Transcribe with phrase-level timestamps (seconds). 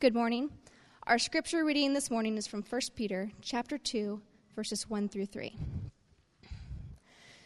[0.00, 0.48] Good morning.
[1.06, 4.18] Our scripture reading this morning is from 1 Peter chapter 2
[4.56, 5.54] verses 1 through 3.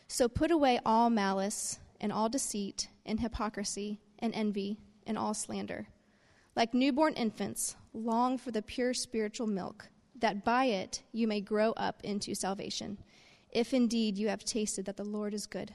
[0.07, 5.89] So put away all malice and all deceit and hypocrisy and envy and all slander.
[6.55, 9.89] Like newborn infants, long for the pure spiritual milk,
[10.21, 12.99] that by it you may grow up into salvation,
[13.51, 15.75] if indeed you have tasted that the Lord is good.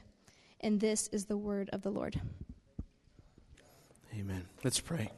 [0.60, 2.18] And this is the word of the Lord.
[4.14, 4.46] Amen.
[4.64, 5.10] Let's pray.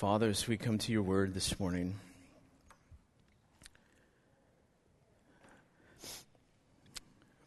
[0.00, 1.94] Father, as we come to your word this morning,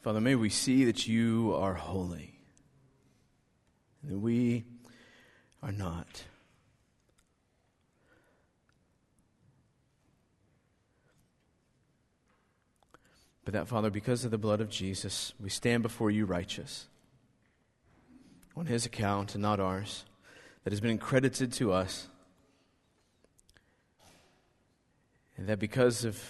[0.04, 2.36] Father, may we see that you are holy
[4.04, 4.66] and that we
[5.64, 6.26] are not.
[13.46, 16.86] But that, Father, because of the blood of Jesus, we stand before you righteous
[18.56, 20.06] on his account and not ours,
[20.64, 22.10] that has been credited to us.
[25.38, 26.22] And that because of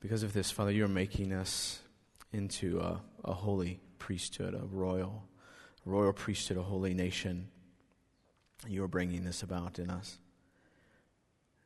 [0.00, 1.80] because of this, Father, you're making us
[2.32, 5.24] into a, a holy priesthood, a royal,
[5.84, 7.48] royal priesthood, a holy nation.
[8.66, 10.18] You are bringing this about in us.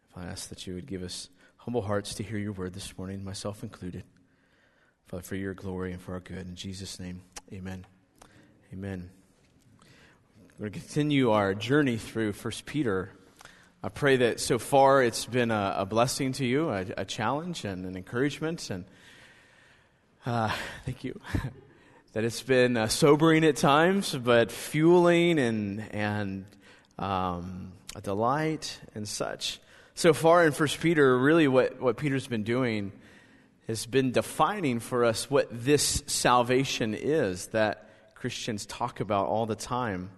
[0.08, 2.96] If I ask that you would give us humble hearts to hear your word this
[2.96, 4.04] morning, myself included.
[5.06, 6.46] Father, for your glory and for our good.
[6.46, 7.86] In Jesus' name, amen.
[8.72, 9.10] Amen.
[10.58, 13.10] We're going to continue our journey through 1 Peter.
[13.84, 17.64] I pray that so far it's been a, a blessing to you, a, a, challenge
[17.64, 18.84] and an encouragement, and
[20.24, 20.54] uh,
[20.86, 21.20] thank you.
[22.12, 26.44] that it's been uh, sobering at times, but fueling and and
[26.96, 29.58] um, a delight and such.
[29.94, 32.92] So far in First Peter, really what, what Peter's been doing
[33.66, 39.56] has been defining for us what this salvation is that Christians talk about all the
[39.56, 40.10] time.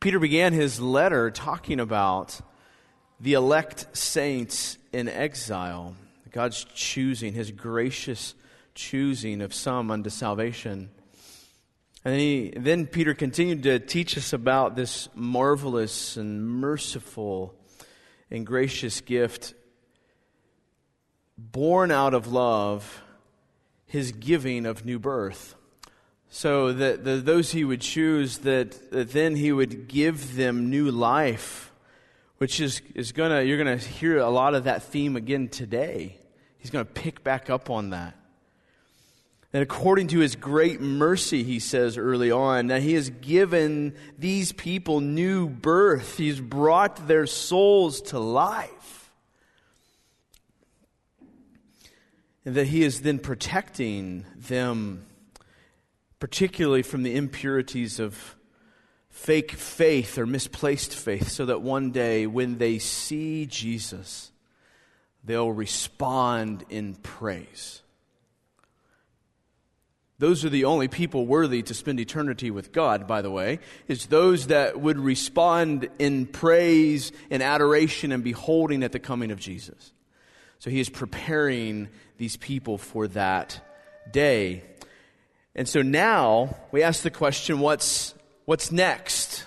[0.00, 2.40] Peter began his letter talking about
[3.20, 5.94] the elect saints in exile,
[6.32, 8.34] God's choosing, his gracious
[8.74, 10.88] choosing of some unto salvation.
[12.02, 17.54] And he, then Peter continued to teach us about this marvelous and merciful
[18.30, 19.52] and gracious gift
[21.36, 23.02] born out of love,
[23.84, 25.56] his giving of new birth
[26.30, 30.90] so that the, those he would choose, that, that then he would give them new
[30.90, 31.72] life,
[32.38, 36.16] which is, is gonna, you're to hear a lot of that theme again today.
[36.58, 38.16] He's to pick back up on that.
[39.52, 44.52] And according to his great mercy, he says early on, that he has given these
[44.52, 46.16] people new birth.
[46.16, 49.10] He's brought their souls to life.
[52.44, 55.04] And that he is then protecting them
[56.20, 58.36] particularly from the impurities of
[59.08, 64.30] fake faith or misplaced faith, so that one day when they see Jesus,
[65.24, 67.82] they'll respond in praise.
[70.18, 73.58] Those are the only people worthy to spend eternity with God, by the way,
[73.88, 79.40] is those that would respond in praise and adoration and beholding at the coming of
[79.40, 79.92] Jesus.
[80.58, 81.88] So he is preparing
[82.18, 83.66] these people for that
[84.12, 84.62] day.
[85.54, 89.44] And so now we ask the question what's, what's next?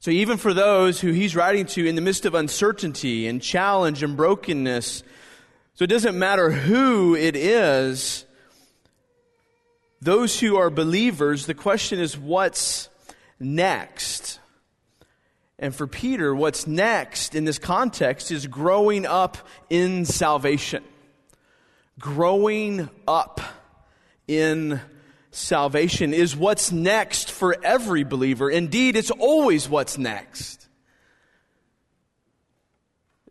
[0.00, 4.02] So even for those who he's writing to in the midst of uncertainty and challenge
[4.02, 5.02] and brokenness,
[5.74, 8.24] so it doesn't matter who it is,
[10.00, 12.88] those who are believers, the question is what's
[13.40, 14.38] next?
[15.58, 19.38] And for Peter, what's next in this context is growing up
[19.70, 20.84] in salvation.
[21.98, 23.40] Growing up
[24.28, 24.80] in
[25.30, 28.50] salvation is what's next for every believer.
[28.50, 30.66] Indeed, it's always what's next.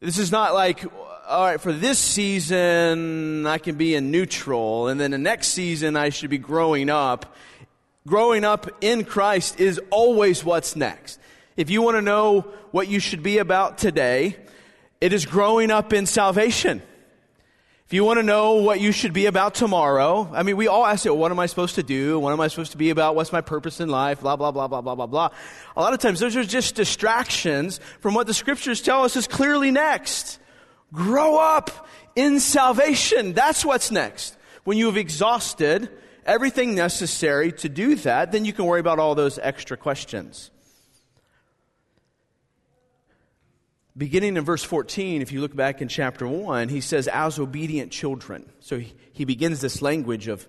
[0.01, 0.85] This is not like,
[1.28, 5.95] all right, for this season, I can be in neutral, and then the next season,
[5.95, 7.35] I should be growing up.
[8.07, 11.19] Growing up in Christ is always what's next.
[11.57, 14.37] If you want to know what you should be about today,
[15.02, 16.84] it is growing up in salvation.
[17.87, 20.87] If you want to know what you should be about tomorrow, I mean, we all
[20.87, 22.17] ask it, what am I supposed to do?
[22.17, 23.14] What am I supposed to be about?
[23.14, 24.22] What's my purpose in life?
[24.22, 25.29] Blah, blah, blah, blah, blah, blah, blah.
[25.78, 29.28] A lot of times those are just distractions from what the scriptures tell us is
[29.28, 30.40] clearly next.
[30.93, 33.34] Grow up in salvation.
[33.34, 34.35] That's what's next.
[34.64, 35.88] When you have exhausted
[36.26, 40.49] everything necessary to do that, then you can worry about all those extra questions.
[43.97, 47.91] Beginning in verse 14, if you look back in chapter 1, he says, as obedient
[47.91, 48.51] children.
[48.59, 50.47] So he, he begins this language of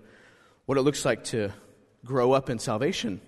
[0.66, 1.52] what it looks like to
[2.04, 3.20] grow up in salvation.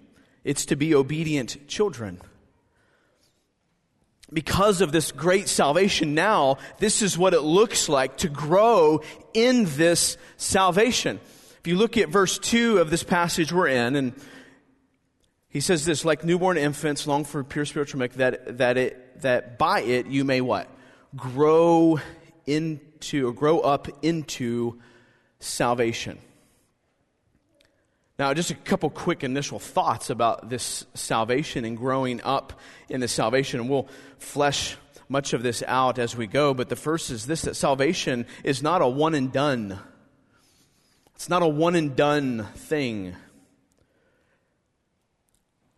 [0.44, 2.20] It's to be obedient children.
[4.32, 9.00] because of this great salvation now, this is what it looks like to grow
[9.32, 11.18] in this salvation.
[11.60, 14.12] If you look at verse 2 of this passage we're in, and
[15.48, 19.58] he says this, like newborn infants long for pure spiritual milk, that, that, it, that
[19.58, 20.68] by it you may what?
[21.16, 22.00] Grow
[22.46, 24.80] into, or grow up into
[25.40, 26.18] salvation.
[28.18, 33.12] Now, just a couple quick initial thoughts about this salvation and growing up in this
[33.12, 33.60] salvation.
[33.60, 33.88] And we'll
[34.18, 34.76] flesh
[35.08, 36.52] much of this out as we go.
[36.52, 39.78] But the first is this that salvation is not a one and done.
[41.14, 43.14] It's not a one and done thing.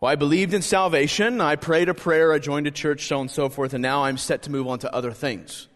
[0.00, 1.42] Well, I believed in salvation.
[1.42, 2.32] I prayed a prayer.
[2.32, 3.74] I joined a church, so on and so forth.
[3.74, 5.68] And now I'm set to move on to other things.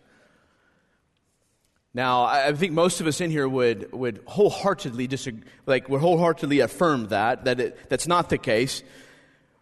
[1.92, 6.60] Now, I think most of us in here would, would wholeheartedly disagree, like, would wholeheartedly
[6.60, 8.82] affirm that, that it, that's not the case.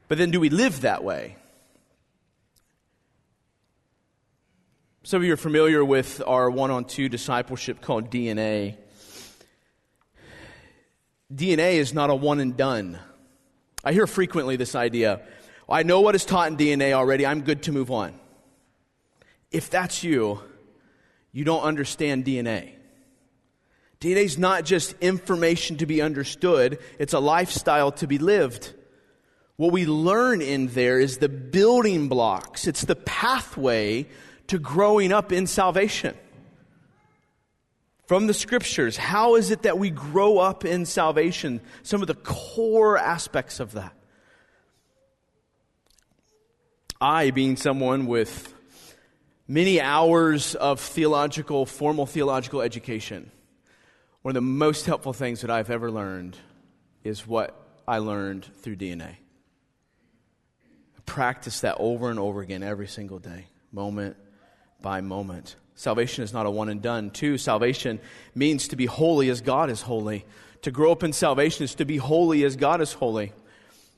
[0.07, 1.37] But then do we live that way?
[5.03, 8.77] Some of you are familiar with our one on two discipleship called DNA.
[11.35, 12.99] DNA is not a one and done.
[13.85, 15.21] I hear frequently this idea
[15.69, 18.19] oh, I know what is taught in DNA already, I'm good to move on.
[19.51, 20.41] If that's you,
[21.33, 22.73] you don't understand DNA.
[24.01, 28.75] DNA is not just information to be understood, it's a lifestyle to be lived.
[29.57, 34.09] What we learn in there is the building blocks, it's the pathway
[34.49, 36.17] to growing up in salvation.
[38.13, 41.63] From the scriptures, how is it that we grow up in salvation?
[41.83, 43.95] Some of the core aspects of that.
[47.01, 48.53] I, being someone with
[49.49, 53.31] many hours of theological, formal theological education.
[54.21, 56.37] One of the most helpful things that I've ever learned
[57.05, 59.17] is what I learned through DNA.
[61.07, 64.19] Practice that over and over again every single day, moment
[64.83, 65.57] by moment.
[65.75, 67.11] Salvation is not a one and done.
[67.11, 68.01] Two, salvation
[68.35, 70.25] means to be holy as God is holy.
[70.63, 73.33] To grow up in salvation is to be holy as God is holy.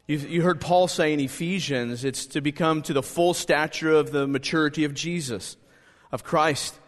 [0.06, 4.12] You, you heard Paul say in Ephesians, it's to become to the full stature of
[4.12, 5.56] the maturity of Jesus,
[6.12, 6.79] of Christ.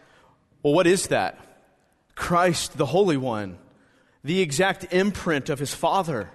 [0.63, 1.39] Well, what is that?
[2.15, 3.57] Christ, the Holy One,
[4.23, 6.31] the exact imprint of his Father.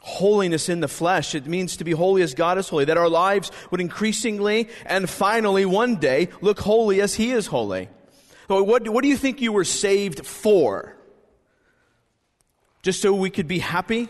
[0.00, 1.34] Holiness in the flesh.
[1.34, 5.08] It means to be holy as God is holy, that our lives would increasingly and
[5.08, 7.88] finally one day look holy as He is holy.
[8.48, 10.96] So what, what do you think you were saved for?
[12.82, 14.08] Just so we could be happy?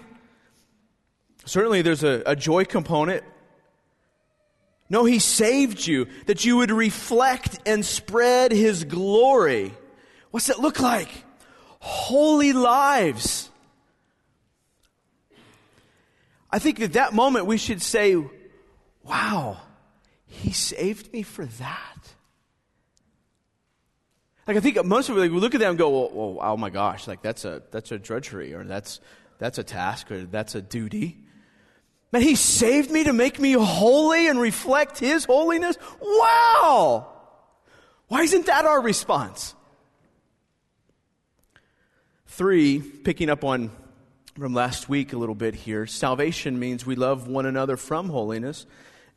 [1.44, 3.25] Certainly, there's a, a joy component.
[4.88, 9.75] No, He saved you that you would reflect and spread His glory.
[10.31, 11.08] What's it look like?
[11.81, 13.50] Holy lives.
[16.52, 18.17] I think at that moment we should say,
[19.05, 19.58] wow,
[20.26, 22.14] He saved me for that.
[24.47, 26.38] Like I think most of us like, we look at that and go, well, well,
[26.41, 29.00] oh my gosh, like that's a that's a drudgery or that's
[29.38, 31.19] that's a task or that's a duty.
[32.12, 35.76] Man, He saved me to make me holy and reflect His holiness?
[36.00, 37.12] Wow!
[38.08, 39.55] Why isn't that our response?
[42.26, 43.70] Three, picking up on
[44.40, 48.64] from last week a little bit here, salvation means we love one another from holiness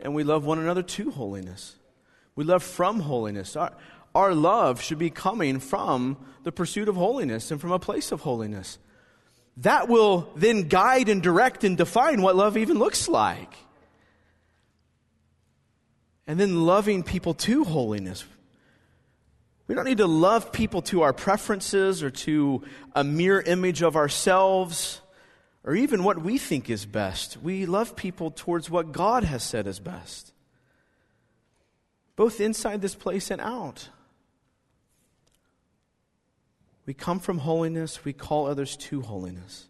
[0.02, 1.78] and we love one another to holiness.
[2.36, 3.56] We love from holiness.
[3.56, 3.72] Our,
[4.13, 8.20] our love should be coming from the pursuit of holiness and from a place of
[8.20, 8.77] holiness
[9.58, 13.53] that will then guide and direct and define what love even looks like.
[16.25, 18.25] And then loving people to holiness.
[19.68, 22.63] We don't need to love people to our preferences or to
[22.94, 25.00] a mere image of ourselves
[25.63, 27.38] or even what we think is best.
[27.38, 30.34] We love people towards what God has said is best,
[32.15, 33.89] both inside this place and out.
[36.86, 39.70] We come from holiness, we call others to holiness.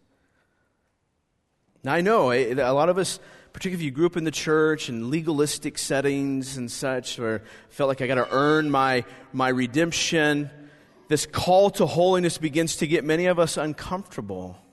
[1.84, 3.20] Now, I know eh, a lot of us,
[3.52, 7.88] particularly if you grew up in the church and legalistic settings and such, or felt
[7.88, 10.50] like I got to earn my, my redemption,
[11.08, 14.63] this call to holiness begins to get many of us uncomfortable.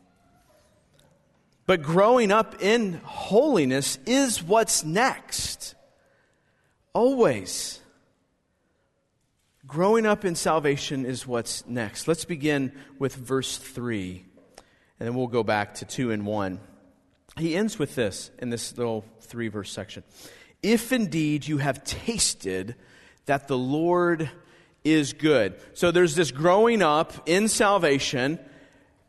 [1.72, 5.74] But growing up in holiness is what's next.
[6.92, 7.80] Always.
[9.66, 12.10] Growing up in salvation is what's next.
[12.10, 14.26] Let's begin with verse 3,
[15.00, 16.60] and then we'll go back to 2 and 1.
[17.38, 20.04] He ends with this in this little three verse section.
[20.62, 22.76] If indeed you have tasted
[23.28, 24.30] that the Lord
[24.84, 25.56] is good.
[25.74, 28.40] So there's this growing up in salvation,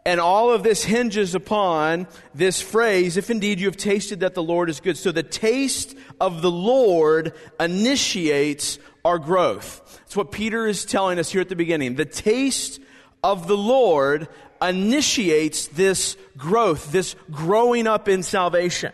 [0.04, 4.42] And all of this hinges upon this phrase, if indeed you have tasted that the
[4.42, 4.96] Lord is good.
[4.96, 10.00] So the taste of the Lord initiates our growth.
[10.00, 11.94] That's what Peter is telling us here at the beginning.
[11.94, 12.80] The taste
[13.22, 14.28] of the Lord
[14.60, 18.92] initiates this growth, this growing up in salvation.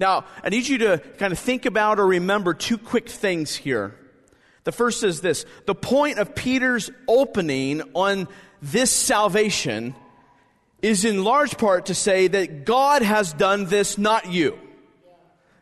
[0.00, 3.94] Now, I need you to kind of think about or remember two quick things here.
[4.64, 8.28] The first is this the point of Peter's opening on
[8.62, 9.94] this salvation
[10.82, 14.58] is in large part to say that God has done this, not you.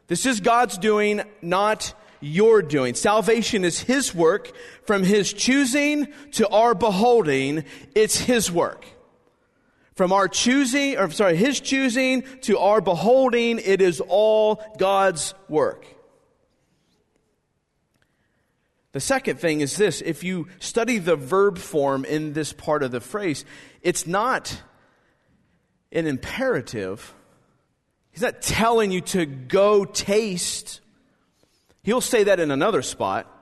[0.08, 2.94] This is God's doing, not your doing.
[2.94, 4.52] Salvation is His work.
[4.84, 8.84] From His choosing to our beholding, it's His work.
[9.94, 15.86] From our choosing, or sorry, His choosing to our beholding, it is all God's work.
[18.92, 22.92] The second thing is this if you study the verb form in this part of
[22.92, 23.44] the phrase,
[23.82, 24.62] it's not
[25.92, 27.14] an imperative.
[28.10, 30.80] He's not telling you to go taste.
[31.82, 33.32] He'll say that in another spot.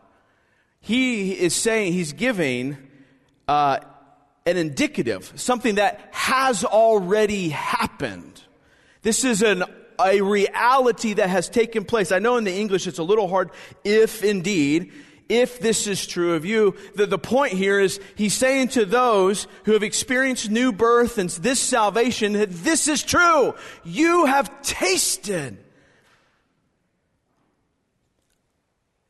[0.80, 2.76] He is saying, he's giving
[3.48, 3.78] uh,
[4.44, 8.42] an indicative, something that has already happened.
[9.00, 9.64] This is an,
[9.98, 12.12] a reality that has taken place.
[12.12, 13.50] I know in the English it's a little hard,
[13.82, 14.92] if indeed
[15.28, 16.74] if this is true of you.
[16.94, 21.30] The, the point here is he's saying to those who have experienced new birth and
[21.30, 23.54] this salvation that this is true.
[23.84, 25.58] You have tasted.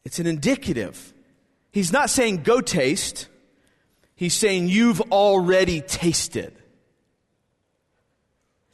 [0.05, 1.13] It's an indicative.
[1.73, 3.29] He's not saying go taste.
[4.15, 6.55] He's saying you've already tasted.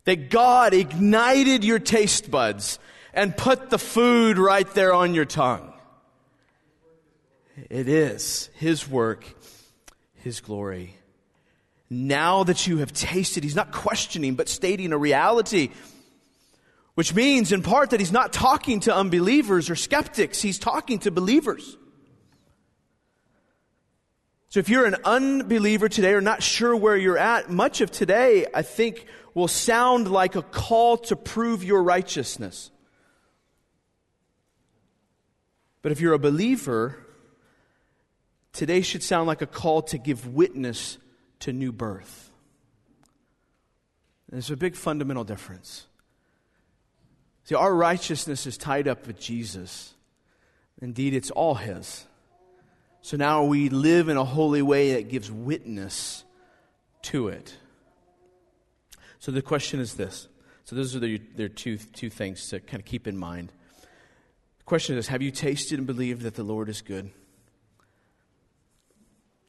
[0.05, 2.79] That God ignited your taste buds
[3.15, 5.70] and put the food right there on your tongue.
[7.69, 9.25] It is His work,
[10.15, 10.97] His glory.
[11.91, 15.71] Now that you have tasted, He's not questioning, but stating a reality.
[16.95, 21.11] Which means, in part, that He's not talking to unbelievers or skeptics, He's talking to
[21.11, 21.77] believers.
[24.51, 28.47] So if you're an unbeliever today or not sure where you're at, much of today,
[28.53, 32.73] I think, will sound like a call to prove your righteousness.
[35.83, 36.99] But if you're a believer,
[38.53, 40.99] today should sound like a call to give witness
[41.41, 42.31] to new birth.
[44.31, 45.87] There's a big fundamental difference.
[47.45, 49.95] See, our righteousness is tied up with Jesus.
[50.81, 52.07] Indeed, it's all His.
[53.03, 56.25] So now we live in a holy way that gives witness
[57.03, 57.57] to it.
[59.19, 60.29] So the question is this.
[60.65, 63.53] So those are the, there are two, two things to kind of keep in mind.
[64.59, 67.11] The question is Have you tasted and believed that the Lord is good?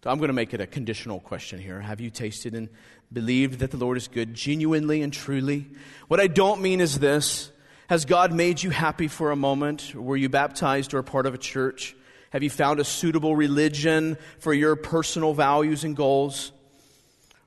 [0.03, 1.79] So I'm going to make it a conditional question here.
[1.79, 2.69] Have you tasted and
[3.13, 5.69] believed that the Lord is good, genuinely and truly?
[6.07, 7.51] What I don't mean is this
[7.87, 9.93] Has God made you happy for a moment?
[9.93, 11.95] Were you baptized or a part of a church?
[12.31, 16.51] Have you found a suitable religion for your personal values and goals?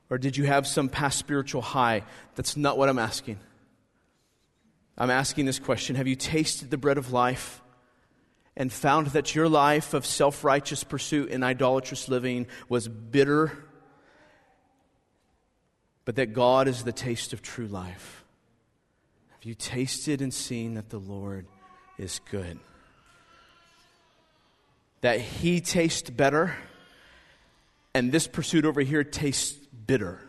[0.09, 2.03] Or did you have some past spiritual high?
[2.35, 3.39] That's not what I'm asking.
[4.97, 7.61] I'm asking this question Have you tasted the bread of life?
[8.57, 13.51] And found that your life of self righteous pursuit and idolatrous living was bitter,
[16.05, 18.23] but that God is the taste of true life.
[19.31, 21.47] Have you tasted and seen that the Lord
[21.97, 22.59] is good?
[25.01, 26.55] That He tastes better,
[27.93, 29.53] and this pursuit over here tastes
[29.85, 30.19] bitter.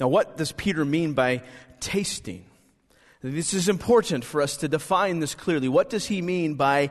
[0.00, 1.42] Now, what does Peter mean by
[1.80, 2.44] tasting?
[3.20, 5.68] This is important for us to define this clearly.
[5.68, 6.90] What does he mean by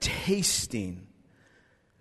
[0.00, 1.06] tasting?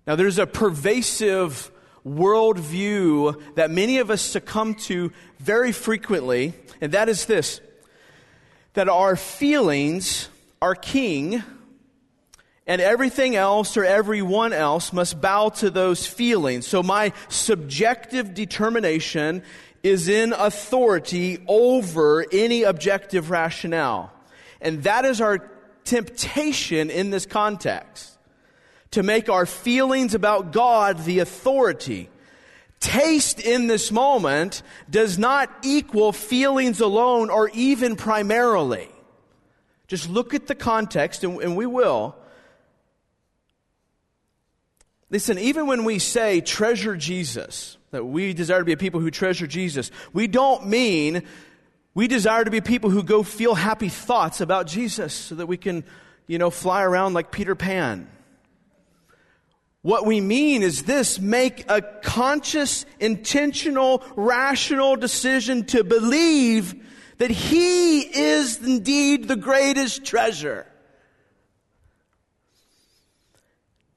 [0.05, 1.69] Now, there's a pervasive
[2.05, 7.59] worldview that many of us succumb to very frequently, and that is this
[8.73, 10.29] that our feelings
[10.61, 11.43] are king,
[12.67, 16.65] and everything else or everyone else must bow to those feelings.
[16.65, 19.43] So, my subjective determination
[19.87, 24.11] is in authority over any objective rationale.
[24.61, 25.49] And that is our
[25.83, 28.17] temptation in this context
[28.91, 32.09] to make our feelings about God the authority.
[32.79, 38.89] Taste in this moment does not equal feelings alone or even primarily.
[39.87, 42.15] Just look at the context, and, and we will.
[45.09, 49.11] Listen, even when we say treasure Jesus, that we desire to be a people who
[49.11, 49.91] treasure Jesus.
[50.13, 51.23] We don't mean
[51.93, 55.57] we desire to be people who go feel happy thoughts about Jesus so that we
[55.57, 55.83] can,
[56.27, 58.07] you know, fly around like Peter Pan.
[59.81, 66.75] What we mean is this make a conscious, intentional, rational decision to believe
[67.17, 70.67] that He is indeed the greatest treasure.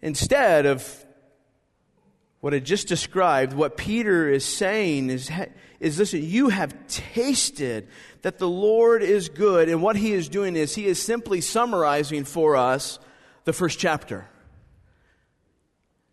[0.00, 1.04] Instead of
[2.40, 5.30] what I just described, what Peter is saying is,
[5.78, 7.88] is listen, you have tasted
[8.22, 12.24] that the Lord is good, and what he is doing is he is simply summarizing
[12.24, 12.98] for us
[13.44, 14.26] the first chapter.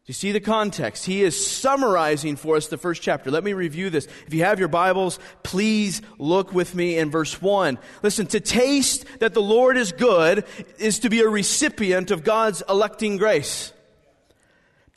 [0.05, 1.05] You see the context.
[1.05, 3.29] He is summarizing for us the first chapter.
[3.29, 4.07] Let me review this.
[4.25, 7.77] If you have your Bibles, please look with me in verse 1.
[8.03, 10.45] Listen, to taste that the Lord is good
[10.79, 13.73] is to be a recipient of God's electing grace.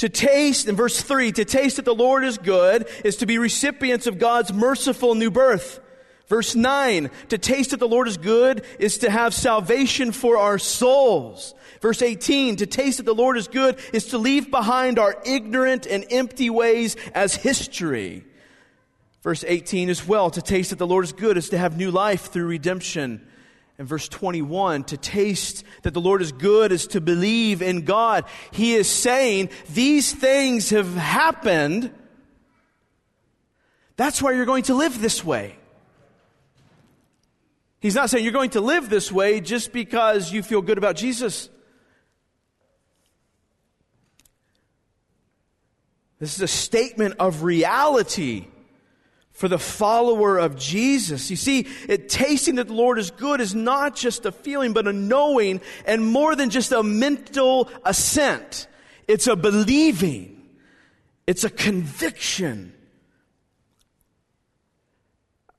[0.01, 3.37] To taste, in verse 3, to taste that the Lord is good is to be
[3.37, 5.79] recipients of God's merciful new birth.
[6.27, 10.57] Verse 9, to taste that the Lord is good is to have salvation for our
[10.57, 11.55] souls.
[11.83, 15.87] Verse 18, to taste that the Lord is good is to leave behind our ignorant
[15.87, 18.25] and empty ways as history.
[19.21, 21.91] Verse 18 as well, to taste that the Lord is good is to have new
[21.91, 23.21] life through redemption
[23.81, 28.27] in verse 21, to taste that the Lord is good is to believe in God.
[28.51, 31.91] He is saying these things have happened.
[33.97, 35.57] That's why you're going to live this way.
[37.81, 40.97] He's not saying you're going to live this way just because you feel good about
[40.97, 41.49] Jesus.
[46.19, 48.49] This is a statement of reality
[49.41, 51.31] for the follower of Jesus.
[51.31, 54.87] You see, it, tasting that the Lord is good is not just a feeling, but
[54.87, 58.67] a knowing and more than just a mental assent.
[59.09, 60.43] It's a believing.
[61.27, 62.75] It's a conviction.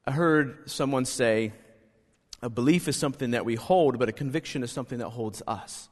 [0.05, 1.51] I heard someone say,
[2.39, 5.89] a belief is something that we hold, but a conviction is something that holds us.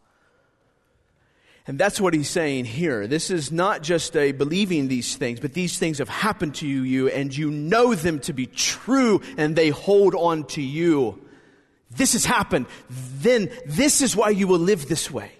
[1.68, 3.06] And that's what he's saying here.
[3.06, 6.82] This is not just a believing these things, but these things have happened to you
[6.82, 11.22] you, and you know them to be true and they hold on to you.
[11.92, 12.66] This has happened.
[12.90, 15.32] Then this is why you will live this way.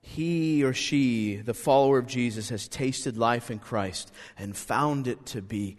[0.00, 5.26] He or she, the follower of Jesus, has tasted life in Christ and found it
[5.26, 5.76] to be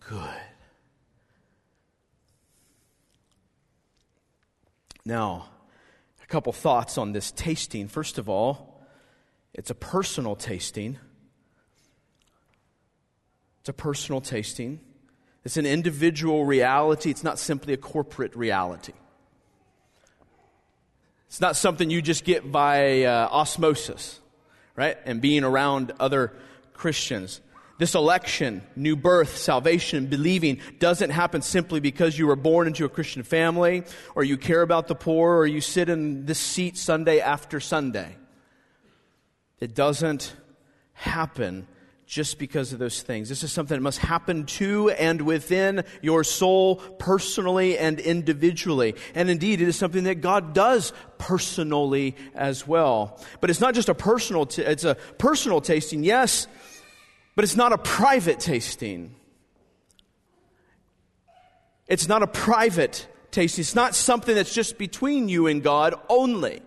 [0.00, 0.40] good.
[5.04, 5.48] Now,
[6.30, 7.88] couple thoughts on this tasting.
[7.88, 8.80] First of all,
[9.52, 10.98] it's a personal tasting.
[13.60, 14.80] It's a personal tasting.
[15.44, 17.10] It's an individual reality.
[17.10, 18.92] It's not simply a corporate reality.
[21.26, 24.20] It's not something you just get by uh, osmosis,
[24.76, 24.98] right?
[25.04, 26.32] And being around other
[26.74, 27.40] Christians.
[27.80, 32.90] This election, new birth, salvation, believing doesn't happen simply because you were born into a
[32.90, 37.20] Christian family or you care about the poor or you sit in this seat Sunday
[37.20, 38.16] after Sunday.
[39.60, 40.36] It doesn't
[40.92, 41.66] happen
[42.10, 43.28] just because of those things.
[43.28, 48.96] This is something that must happen to and within your soul personally and individually.
[49.14, 53.18] And indeed, it is something that God does personally as well.
[53.40, 56.02] But it's not just a personal, t- it's a personal tasting.
[56.02, 56.46] Yes,
[57.34, 59.14] but it's not a private tasting.
[61.86, 63.62] It's not a private tasting.
[63.62, 66.62] It's not something that's just between you and God only.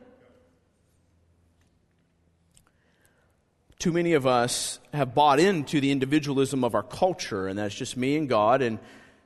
[3.80, 7.98] Too many of us have bought into the individualism of our culture, and that's just
[7.98, 8.80] me and God, and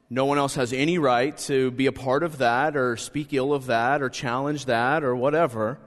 [0.10, 3.54] no one else has any right to be a part of that, or speak ill
[3.54, 5.78] of that, or challenge that, or whatever.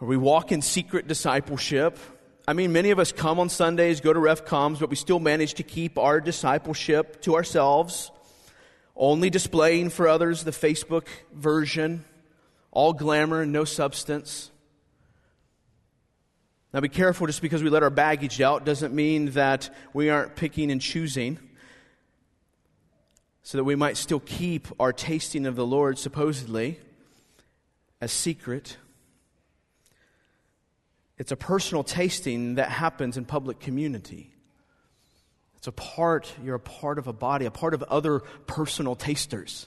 [0.00, 1.98] We walk in secret discipleship
[2.48, 5.20] I mean, many of us come on Sundays, go to Ref Coms, but we still
[5.20, 8.10] manage to keep our discipleship to ourselves,
[8.96, 12.06] only displaying for others the Facebook version,
[12.70, 14.50] all glamour and no substance.
[16.72, 20.34] Now, be careful just because we let our baggage out doesn't mean that we aren't
[20.34, 21.38] picking and choosing,
[23.42, 26.80] so that we might still keep our tasting of the Lord supposedly
[28.00, 28.78] as secret.
[31.18, 34.30] It's a personal tasting that happens in public community.
[35.56, 39.66] It's a part, you're a part of a body, a part of other personal tasters.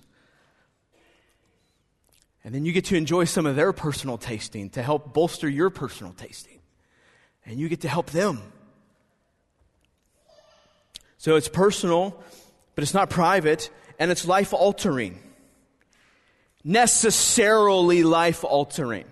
[2.45, 5.69] And then you get to enjoy some of their personal tasting to help bolster your
[5.69, 6.59] personal tasting.
[7.45, 8.41] And you get to help them.
[11.17, 12.17] So it's personal,
[12.75, 15.19] but it's not private, and it's life altering.
[16.63, 19.05] Necessarily life altering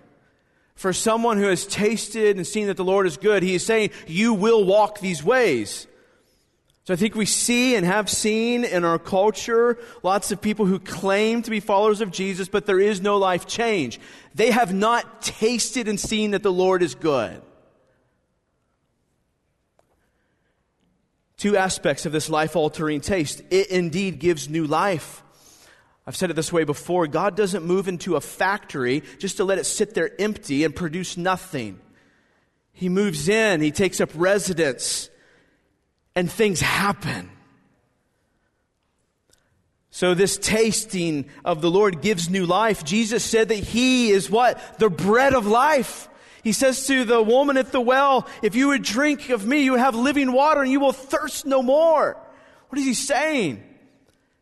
[0.80, 3.90] for someone who has tasted and seen that the Lord is good, he is saying,
[4.06, 5.86] You will walk these ways.
[6.84, 10.78] So I think we see and have seen in our culture lots of people who
[10.78, 14.00] claim to be followers of Jesus, but there is no life change.
[14.34, 17.42] They have not tasted and seen that the Lord is good.
[21.36, 23.42] Two aspects of this life altering taste.
[23.50, 25.22] It indeed gives new life.
[26.10, 29.58] I've said it this way before God doesn't move into a factory just to let
[29.58, 31.78] it sit there empty and produce nothing.
[32.72, 35.08] He moves in, he takes up residence
[36.16, 37.30] and things happen.
[39.92, 42.82] So this tasting of the Lord gives new life.
[42.82, 44.80] Jesus said that He is what?
[44.80, 46.08] The bread of life.
[46.42, 49.70] He says to the woman at the well, if you would drink of me, you
[49.70, 52.16] would have living water and you will thirst no more.
[52.68, 53.62] What is He saying?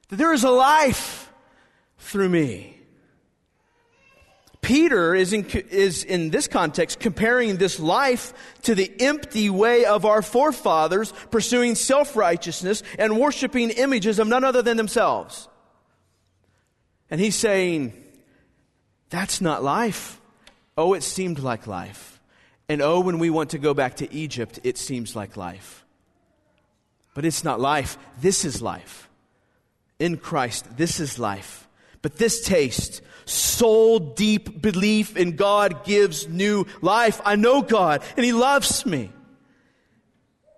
[0.08, 1.26] That there is a life
[1.98, 2.74] through me.
[4.60, 10.04] Peter is in, is in this context comparing this life to the empty way of
[10.04, 15.48] our forefathers pursuing self-righteousness and worshiping images of none other than themselves.
[17.08, 17.92] And he's saying,
[19.10, 20.20] that's not life.
[20.76, 22.20] Oh, it seemed like life.
[22.68, 25.84] And oh, when we want to go back to Egypt, it seems like life.
[27.14, 27.96] But it's not life.
[28.20, 29.08] This is life.
[29.98, 31.67] In Christ, this is life.
[32.02, 37.20] But this taste, soul deep belief in God gives new life.
[37.24, 39.12] I know God and He loves me.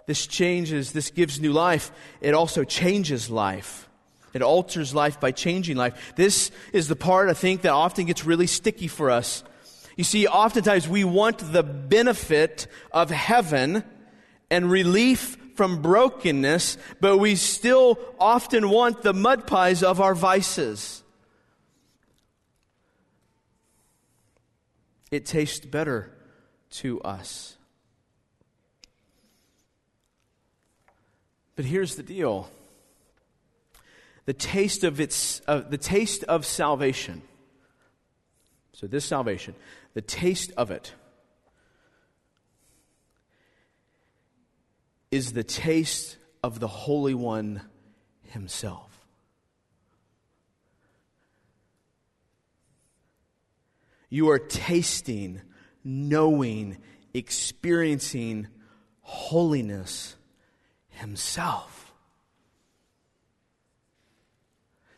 [0.07, 1.93] This changes, this gives new life.
[2.21, 3.89] It also changes life.
[4.33, 6.13] It alters life by changing life.
[6.17, 9.43] This is the part I think that often gets really sticky for us.
[9.97, 13.85] You see, oftentimes we want the benefit of heaven
[14.51, 21.03] and relief from brokenness, but we still often want the mud pies of our vices.
[25.11, 26.13] It tastes better
[26.71, 27.57] to us.
[31.57, 32.49] But here's the deal.
[34.25, 37.23] The taste of its uh, the taste of salvation.
[38.73, 39.55] So this salvation
[39.95, 40.95] the taste of it
[45.11, 47.63] is the taste of the holy one
[48.29, 48.90] himself
[54.11, 55.41] You are tasting,
[55.83, 56.77] knowing,
[57.15, 58.49] experiencing
[59.01, 60.17] holiness
[60.89, 61.81] Himself.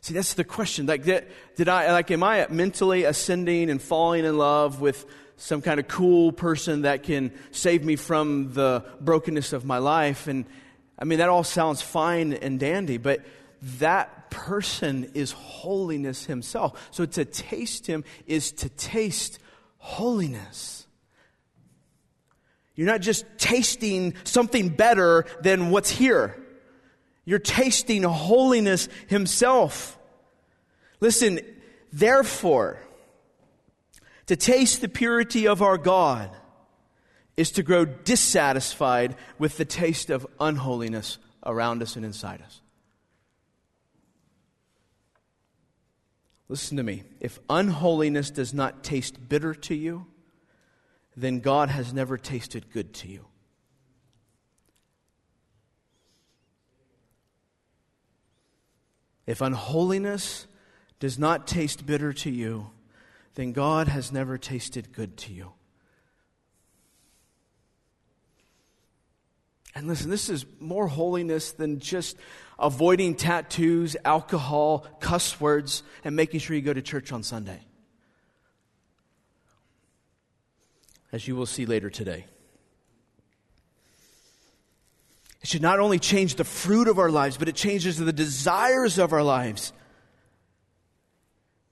[0.00, 0.86] See, that's the question.
[0.86, 5.62] Like, did, did I, like, am I mentally ascending and falling in love with some
[5.62, 10.26] kind of cool person that can save me from the brokenness of my life?
[10.26, 10.44] And
[10.98, 13.20] I mean, that all sounds fine and dandy, but
[13.78, 16.88] that person is holiness himself.
[16.90, 19.38] So to taste him is to taste
[19.76, 20.86] holiness.
[22.74, 26.42] You're not just tasting something better than what's here.
[27.26, 29.98] You're tasting holiness himself.
[31.00, 31.40] Listen,
[31.92, 32.78] therefore,
[34.26, 36.30] to taste the purity of our God
[37.36, 42.61] is to grow dissatisfied with the taste of unholiness around us and inside us.
[46.48, 47.02] Listen to me.
[47.20, 50.06] If unholiness does not taste bitter to you,
[51.16, 53.26] then God has never tasted good to you.
[59.26, 60.46] If unholiness
[60.98, 62.70] does not taste bitter to you,
[63.34, 65.52] then God has never tasted good to you.
[69.74, 72.16] And listen, this is more holiness than just
[72.62, 77.60] avoiding tattoos, alcohol, cuss words, and making sure you go to church on Sunday.
[81.10, 82.24] As you will see later today.
[85.42, 88.98] It should not only change the fruit of our lives, but it changes the desires
[88.98, 89.72] of our lives.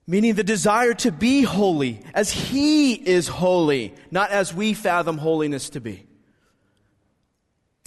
[0.07, 5.70] Meaning the desire to be holy as He is holy, not as we fathom holiness
[5.70, 6.05] to be.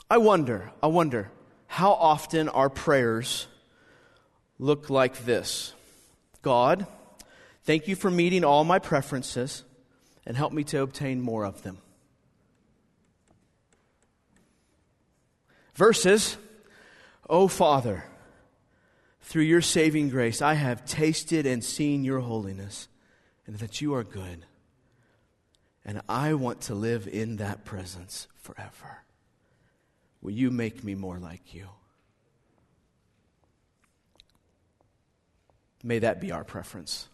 [0.10, 1.30] I wonder, I wonder
[1.74, 3.48] how often our prayers
[4.60, 5.74] look like this
[6.44, 6.86] God,
[7.64, 9.64] thank you for meeting all my preferences
[10.24, 11.80] and help me to obtain more of them.
[15.74, 16.38] Verses,
[17.28, 18.06] Oh Father,
[19.22, 22.88] through your saving grace, I have tasted and seen your holiness
[23.48, 24.46] and that you are good.
[25.84, 29.03] And I want to live in that presence forever.
[30.24, 31.68] Will you make me more like you?
[35.84, 37.10] May that be our preference.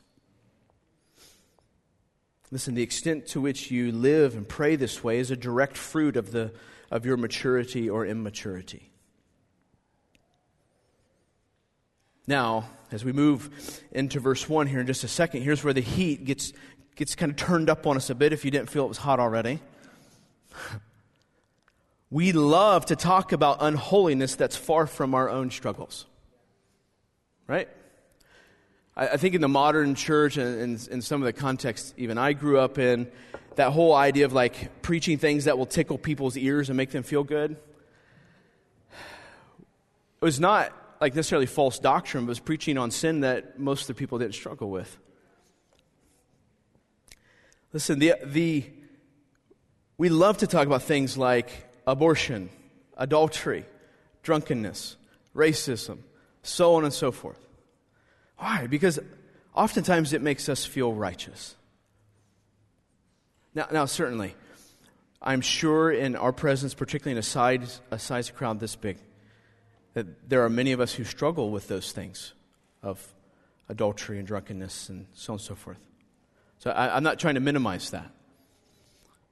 [2.52, 6.16] Listen, the extent to which you live and pray this way is a direct fruit
[6.18, 6.54] of, the,
[6.92, 8.92] of your maturity or immaturity.
[12.28, 15.82] Now, as we move into verse 1 here in just a second, here's where the
[15.82, 16.54] heat gets,
[16.96, 19.00] gets kind of turned up on us a bit if you didn't feel it was
[19.00, 19.60] hot already.
[22.12, 26.06] We love to talk about unholiness that's far from our own struggles.
[27.48, 27.70] Right?
[28.96, 32.34] I, I think in the modern church and in some of the contexts even I
[32.34, 33.12] grew up in,
[33.56, 37.04] that whole idea of like preaching things that will tickle people's ears and make them
[37.04, 37.58] feel good
[40.22, 43.88] it was not like necessarily false doctrine, but was preaching on sin that most of
[43.88, 44.98] the people didn't struggle with.
[47.72, 48.66] Listen, the, the,
[49.98, 52.50] we love to talk about things like abortion,
[52.98, 53.66] adultery,
[54.24, 54.96] drunkenness,
[55.36, 56.00] racism,
[56.44, 57.40] so on and so forth.
[58.38, 58.68] Why?
[58.68, 59.00] Because
[59.56, 61.56] oftentimes it makes us feel righteous.
[63.56, 64.36] Now, now certainly,
[65.22, 68.98] I'm sure in our presence, particularly in a size, a size crowd this big,
[69.94, 72.34] that there are many of us who struggle with those things
[72.84, 73.06] of
[73.68, 75.80] adultery and drunkenness and so on and so forth.
[76.60, 78.12] So I, I'm not trying to minimize that.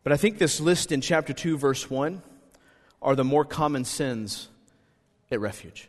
[0.03, 2.21] But I think this list in chapter 2, verse 1,
[3.07, 4.49] are the more common sins
[5.31, 5.87] at refuge.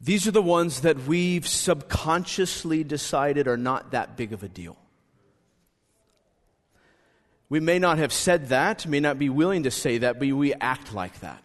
[0.00, 4.78] These are the ones that we've subconsciously decided are not that big of a deal.
[7.50, 10.54] We may not have said that, may not be willing to say that, but we
[10.54, 11.42] act like that.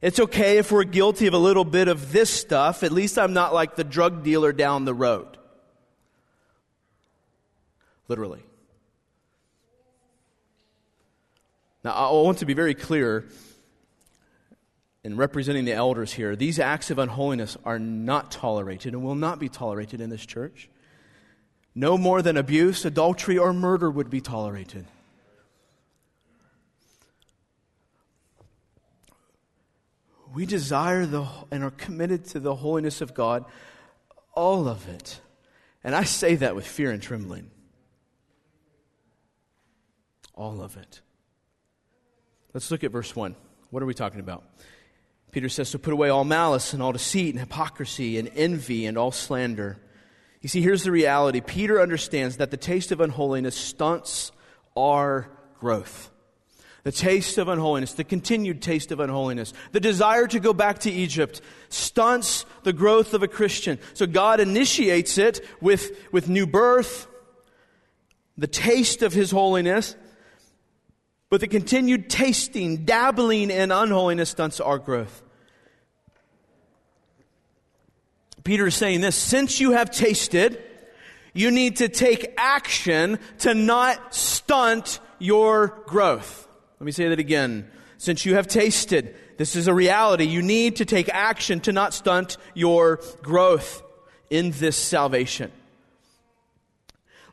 [0.00, 2.84] It's okay if we're guilty of a little bit of this stuff.
[2.84, 5.36] At least I'm not like the drug dealer down the road.
[8.06, 8.45] Literally.
[11.86, 13.26] Now, I want to be very clear
[15.04, 19.38] in representing the elders here, these acts of unholiness are not tolerated and will not
[19.38, 20.68] be tolerated in this church.
[21.76, 24.84] No more than abuse, adultery, or murder would be tolerated.
[30.34, 33.44] We desire the, and are committed to the holiness of God,
[34.34, 35.20] all of it.
[35.84, 37.48] And I say that with fear and trembling.
[40.34, 41.00] All of it.
[42.56, 43.36] Let's look at verse 1.
[43.68, 44.42] What are we talking about?
[45.30, 48.96] Peter says, So put away all malice and all deceit and hypocrisy and envy and
[48.96, 49.76] all slander.
[50.40, 54.32] You see, here's the reality Peter understands that the taste of unholiness stunts
[54.74, 55.28] our
[55.60, 56.10] growth.
[56.82, 60.90] The taste of unholiness, the continued taste of unholiness, the desire to go back to
[60.90, 63.78] Egypt stunts the growth of a Christian.
[63.92, 67.06] So God initiates it with, with new birth,
[68.38, 69.94] the taste of His holiness,
[71.30, 75.22] but the continued tasting, dabbling in unholiness stunts our growth.
[78.44, 80.62] Peter is saying this since you have tasted,
[81.34, 86.46] you need to take action to not stunt your growth.
[86.78, 87.68] Let me say that again.
[87.98, 90.24] Since you have tasted, this is a reality.
[90.24, 93.82] You need to take action to not stunt your growth
[94.30, 95.50] in this salvation.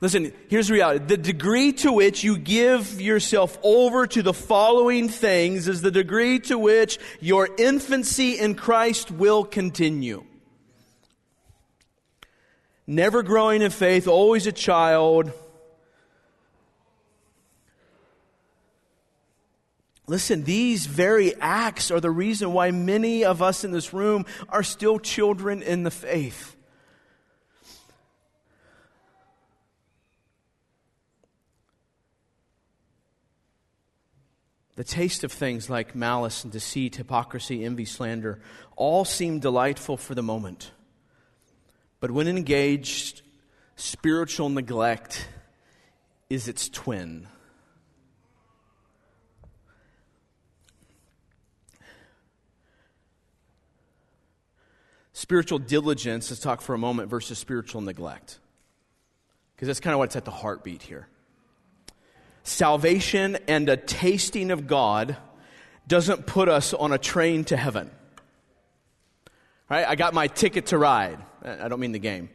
[0.04, 1.06] Listen, here's the reality.
[1.06, 6.40] The degree to which you give yourself over to the following things is the degree
[6.40, 10.26] to which your infancy in Christ will continue
[12.88, 15.32] never growing in faith, always a child.
[20.06, 24.64] Listen, these very acts are the reason why many of us in this room are
[24.64, 26.58] still children in the faith.
[34.76, 38.40] The taste of things like malice and deceit, hypocrisy, envy, slander
[38.76, 40.72] all seem delightful for the moment.
[42.00, 43.22] But when engaged,
[43.76, 45.30] spiritual neglect
[46.30, 47.28] is its twin.
[55.14, 58.40] Spiritual diligence, let's talk for a moment, versus spiritual neglect.
[59.56, 61.08] Because that's kind of what's at the heartbeat here.
[62.44, 65.18] Salvation and a tasting of God
[65.88, 67.90] doesn't put us on a train to heaven.
[69.70, 69.88] Right?
[69.88, 71.20] I got my ticket to ride.
[71.44, 72.30] I don't mean the game.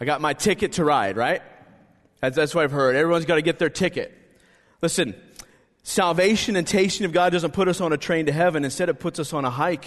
[0.00, 1.42] I got my ticket to ride, right?
[2.20, 2.96] That's, that's what I've heard.
[2.96, 4.12] Everyone's got to get their ticket.
[4.80, 5.14] Listen,
[5.84, 8.64] salvation and tasting of God doesn't put us on a train to heaven.
[8.64, 9.86] Instead, it puts us on a hike.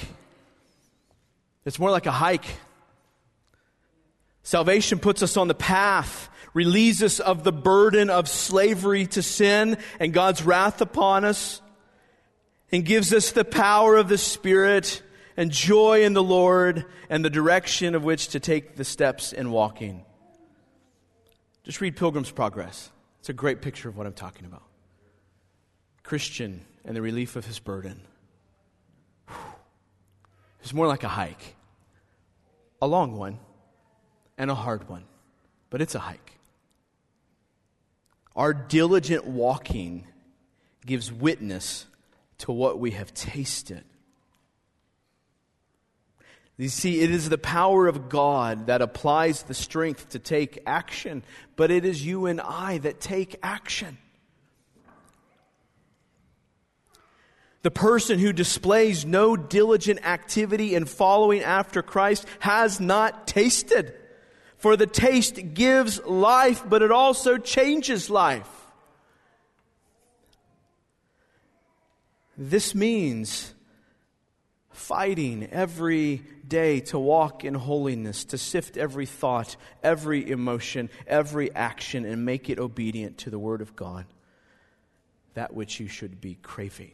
[1.65, 2.45] It's more like a hike.
[4.43, 9.77] Salvation puts us on the path, relieves us of the burden of slavery to sin
[9.99, 11.61] and God's wrath upon us,
[12.71, 15.03] and gives us the power of the Spirit
[15.37, 19.51] and joy in the Lord and the direction of which to take the steps in
[19.51, 20.03] walking.
[21.63, 22.89] Just read Pilgrim's Progress.
[23.19, 24.63] It's a great picture of what I'm talking about.
[26.03, 28.01] Christian and the relief of his burden.
[30.61, 31.55] It's more like a hike,
[32.81, 33.39] a long one
[34.37, 35.03] and a hard one,
[35.69, 36.31] but it's a hike.
[38.36, 40.08] Our diligent walking
[40.86, 41.86] gives witness
[42.39, 43.84] to what we have tasted.
[46.58, 51.24] You see, it is the power of God that applies the strength to take action,
[51.56, 53.98] but it is you and I that take action.
[57.62, 63.93] The person who displays no diligent activity in following after Christ has not tasted.
[64.65, 68.49] For the taste gives life, but it also changes life.
[72.36, 73.54] This means
[74.71, 82.04] fighting every day to walk in holiness, to sift every thought, every emotion, every action,
[82.04, 84.08] and make it obedient to the Word of God,
[85.36, 86.93] that which you should be craving.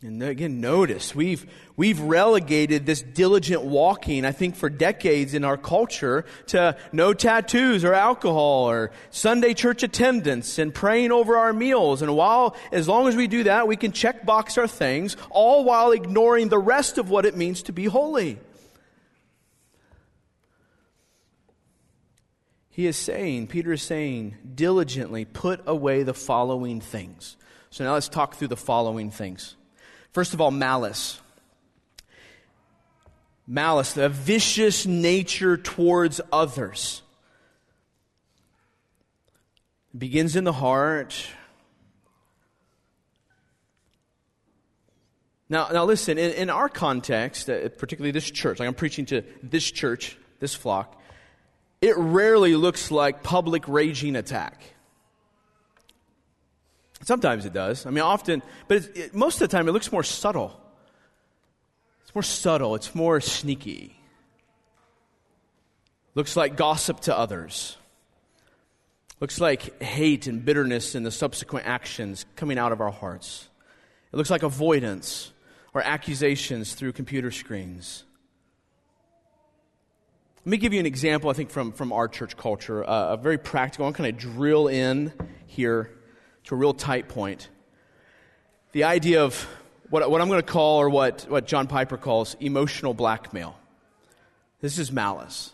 [0.00, 1.44] And again, notice we've,
[1.76, 7.82] we've relegated this diligent walking, I think, for decades in our culture to no tattoos
[7.82, 12.00] or alcohol or Sunday church attendance and praying over our meals.
[12.00, 15.64] And while, as long as we do that, we can check box our things, all
[15.64, 18.38] while ignoring the rest of what it means to be holy.
[22.70, 27.36] He is saying, Peter is saying, diligently put away the following things.
[27.70, 29.56] So now let's talk through the following things.
[30.18, 31.20] First of all, malice.
[33.46, 37.02] Malice, the vicious nature towards others.
[39.94, 41.24] It begins in the heart.
[45.48, 49.22] Now, now listen, in, in our context, uh, particularly this church, like I'm preaching to
[49.44, 51.00] this church, this flock,
[51.80, 54.60] it rarely looks like public raging attack.
[57.02, 57.86] Sometimes it does.
[57.86, 60.58] I mean, often, but it, most of the time it looks more subtle.
[62.02, 64.00] It's more subtle, it's more sneaky.
[66.14, 67.76] Looks like gossip to others.
[69.20, 73.48] Looks like hate and bitterness in the subsequent actions coming out of our hearts.
[74.12, 75.32] It looks like avoidance
[75.74, 78.04] or accusations through computer screens.
[80.44, 83.16] Let me give you an example, I think, from, from our church culture, uh, a
[83.16, 83.86] very practical.
[83.86, 85.12] I'm kind of drill in
[85.46, 85.97] here
[86.48, 87.50] to a real tight point.
[88.72, 89.46] The idea of
[89.90, 93.54] what, what I'm going to call, or what, what John Piper calls, emotional blackmail.
[94.62, 95.52] This is malice.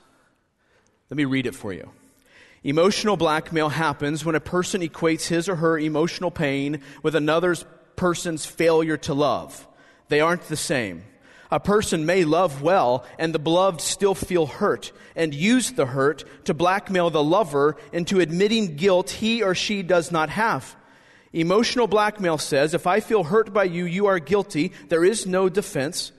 [1.11, 1.91] Let me read it for you.
[2.63, 7.57] Emotional blackmail happens when a person equates his or her emotional pain with another
[7.97, 9.67] person's failure to love.
[10.09, 11.03] They aren't the same.
[11.51, 16.25] A person may love well and the beloved still feel hurt and use the hurt
[16.45, 20.77] to blackmail the lover into admitting guilt he or she does not have.
[21.35, 24.73] Emotional blackmail says, if I feel hurt by you, you are guilty.
[24.89, 26.13] There is no defense.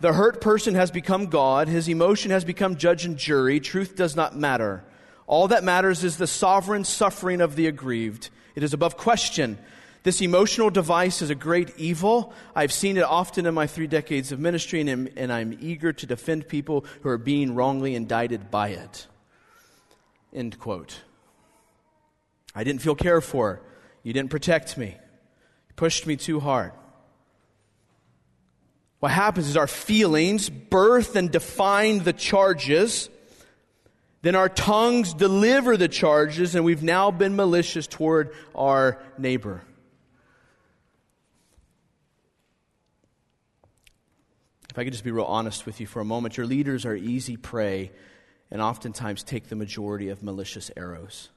[0.00, 1.66] The hurt person has become God.
[1.66, 3.58] His emotion has become judge and jury.
[3.58, 4.84] Truth does not matter.
[5.26, 8.30] All that matters is the sovereign suffering of the aggrieved.
[8.54, 9.58] It is above question.
[10.04, 12.32] This emotional device is a great evil.
[12.54, 16.06] I've seen it often in my three decades of ministry, and, and I'm eager to
[16.06, 19.08] defend people who are being wrongly indicted by it.
[20.32, 21.02] End quote.
[22.54, 23.60] I didn't feel cared for.
[24.02, 24.88] You didn't protect me.
[24.88, 26.72] You pushed me too hard.
[29.00, 33.08] What happens is our feelings birth and define the charges.
[34.22, 39.62] Then our tongues deliver the charges, and we've now been malicious toward our neighbor.
[44.70, 46.94] If I could just be real honest with you for a moment, your leaders are
[46.94, 47.92] easy prey
[48.50, 51.28] and oftentimes take the majority of malicious arrows.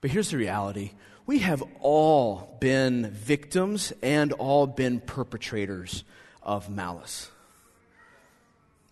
[0.00, 0.92] But here's the reality
[1.26, 6.04] we have all been victims and all been perpetrators
[6.42, 7.30] of malice.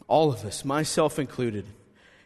[0.06, 1.66] All of us, myself included.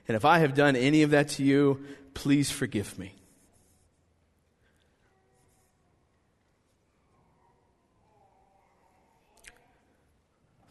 [0.07, 3.15] And if I have done any of that to you, please forgive me.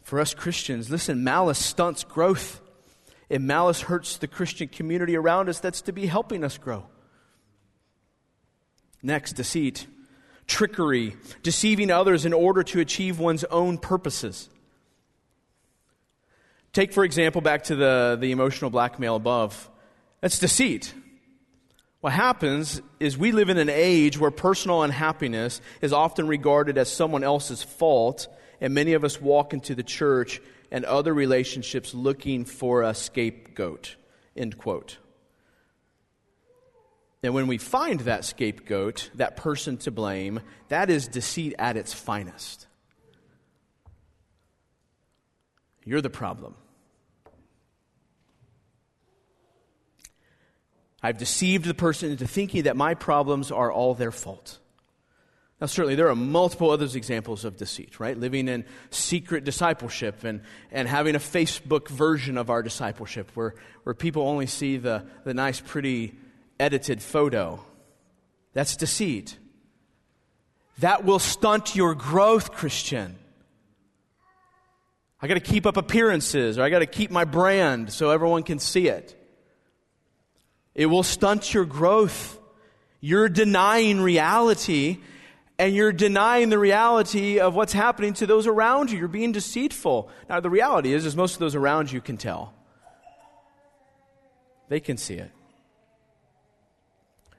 [0.02, 2.60] For us Christians, listen, malice stunts growth.
[3.30, 6.84] And malice hurts the Christian community around us that's to be helping us grow.
[9.02, 9.86] Next, deceit,
[10.46, 14.48] trickery, deceiving others in order to achieve one's own purposes.
[16.72, 19.68] Take, for example, back to the, the emotional blackmail above.
[20.20, 20.94] That's deceit.
[22.00, 26.90] What happens is we live in an age where personal unhappiness is often regarded as
[26.90, 28.26] someone else's fault,
[28.60, 30.40] and many of us walk into the church
[30.70, 33.96] and other relationships looking for a scapegoat.
[34.36, 34.98] End quote.
[37.22, 41.92] And when we find that scapegoat, that person to blame, that is deceit at its
[41.92, 42.66] finest.
[45.84, 46.54] You're the problem.
[51.02, 54.58] I've deceived the person into thinking that my problems are all their fault.
[55.60, 58.18] Now, certainly, there are multiple other examples of deceit, right?
[58.18, 60.42] Living in secret discipleship and,
[60.72, 63.54] and having a Facebook version of our discipleship where,
[63.84, 66.14] where people only see the, the nice, pretty,
[66.62, 67.60] edited photo.
[68.52, 69.36] That's deceit.
[70.78, 73.18] That will stunt your growth, Christian.
[75.20, 78.44] I got to keep up appearances or I got to keep my brand so everyone
[78.44, 79.16] can see it.
[80.74, 82.38] It will stunt your growth.
[83.00, 84.98] You're denying reality
[85.58, 88.98] and you're denying the reality of what's happening to those around you.
[88.98, 90.08] You're being deceitful.
[90.28, 92.54] Now, the reality is, is most of those around you can tell.
[94.68, 95.30] They can see it.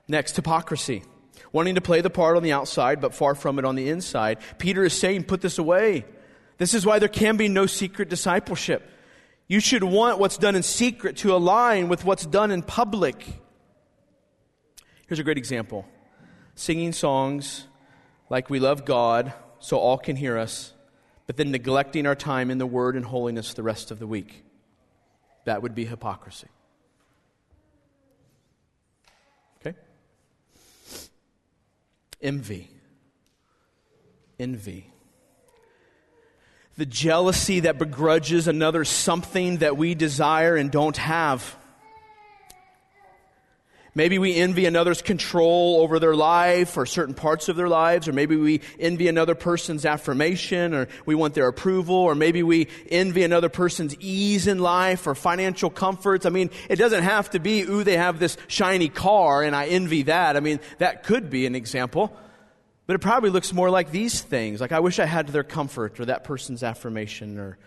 [0.08, 1.04] Next, hypocrisy.
[1.52, 4.40] Wanting to play the part on the outside, but far from it on the inside.
[4.58, 6.06] Peter is saying, put this away.
[6.58, 8.90] This is why there can be no secret discipleship.
[9.48, 13.24] You should want what's done in secret to align with what's done in public.
[15.08, 15.86] Here's a great example
[16.56, 17.68] singing songs
[18.30, 20.74] like we love God so all can hear us,
[21.28, 24.44] but then neglecting our time in the Word and holiness the rest of the week.
[25.46, 26.48] That would be hypocrisy.
[32.24, 32.72] Envy.
[34.40, 34.94] Envy
[36.78, 41.56] the jealousy that begrudges another something that we desire and don't have.
[43.96, 48.14] Maybe we envy another's control over their life or certain parts of their lives, or
[48.14, 53.24] maybe we envy another person's affirmation or we want their approval, or maybe we envy
[53.24, 56.26] another person's ease in life or financial comforts.
[56.26, 59.68] I mean, it doesn't have to be, ooh, they have this shiny car and I
[59.68, 60.36] envy that.
[60.38, 62.18] I mean, that could be an example.
[62.88, 66.00] But it probably looks more like these things like, I wish I had their comfort
[66.00, 67.60] or that person's affirmation, or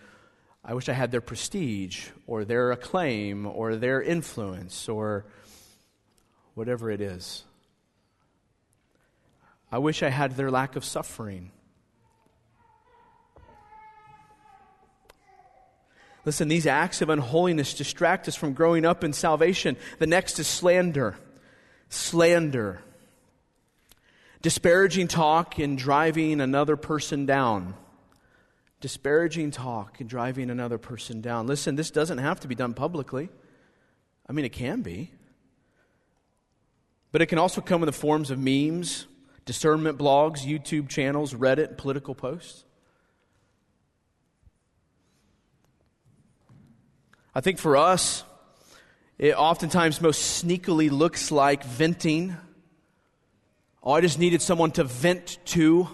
[0.63, 5.25] I wish I had their prestige or their acclaim or their influence or
[6.57, 7.43] whatever it is.
[9.71, 11.51] I wish I had their lack of suffering.
[16.25, 19.77] Listen, these acts of unholiness distract us from growing up in salvation.
[19.99, 21.15] The next is slander.
[21.89, 22.81] Slander
[24.41, 27.75] disparaging talk and driving another person down.
[28.81, 31.47] Disparaging talk and driving another person down.
[31.47, 33.29] Listen, this doesn't have to be done publicly.
[34.27, 35.11] I mean, it can be.
[37.11, 39.07] But it can also come in the forms of memes,
[39.45, 42.65] discernment blogs, YouTube channels, Reddit, political posts.
[47.33, 48.23] I think for us,
[49.17, 52.35] it oftentimes most sneakily looks like venting
[53.87, 55.87] Oh, I just needed someone to vent to.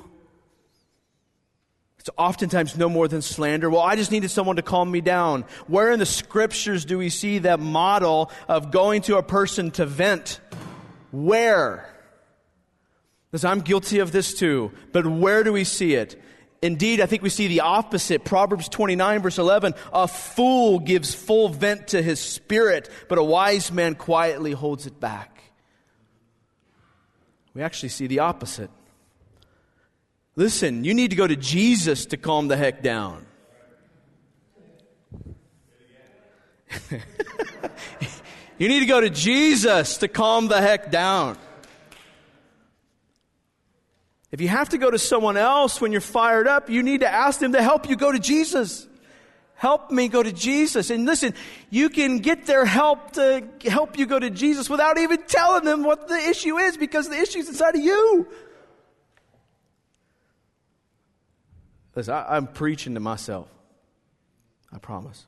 [1.99, 3.69] It's oftentimes no more than slander.
[3.69, 5.45] Well, I just needed someone to calm me down.
[5.67, 9.85] Where in the scriptures do we see that model of going to a person to
[9.85, 10.39] vent?
[11.13, 11.89] Where?
[13.31, 14.73] Because I'm guilty of this too.
[14.91, 16.21] But where do we see it?
[16.61, 18.25] Indeed, I think we see the opposite.
[18.25, 19.75] Proverbs 29 verse 11.
[19.93, 24.99] A fool gives full vent to his spirit, but a wise man quietly holds it
[24.99, 25.33] back
[27.53, 28.71] we actually see the opposite.
[30.35, 33.25] Listen, you need to go to Jesus to calm the heck down.
[38.57, 41.37] you need to go to Jesus to calm the heck down.
[44.31, 47.07] If you have to go to someone else when you're fired up, you need to
[47.07, 48.87] ask them to help you go to Jesus.
[49.53, 50.89] Help me go to Jesus.
[50.89, 51.35] And listen,
[51.69, 55.83] you can get their help to help you go to Jesus without even telling them
[55.83, 58.27] what the issue is because the issue is inside of you.
[61.95, 63.47] Listen, I, I'm preaching to myself.
[64.71, 65.25] I promise.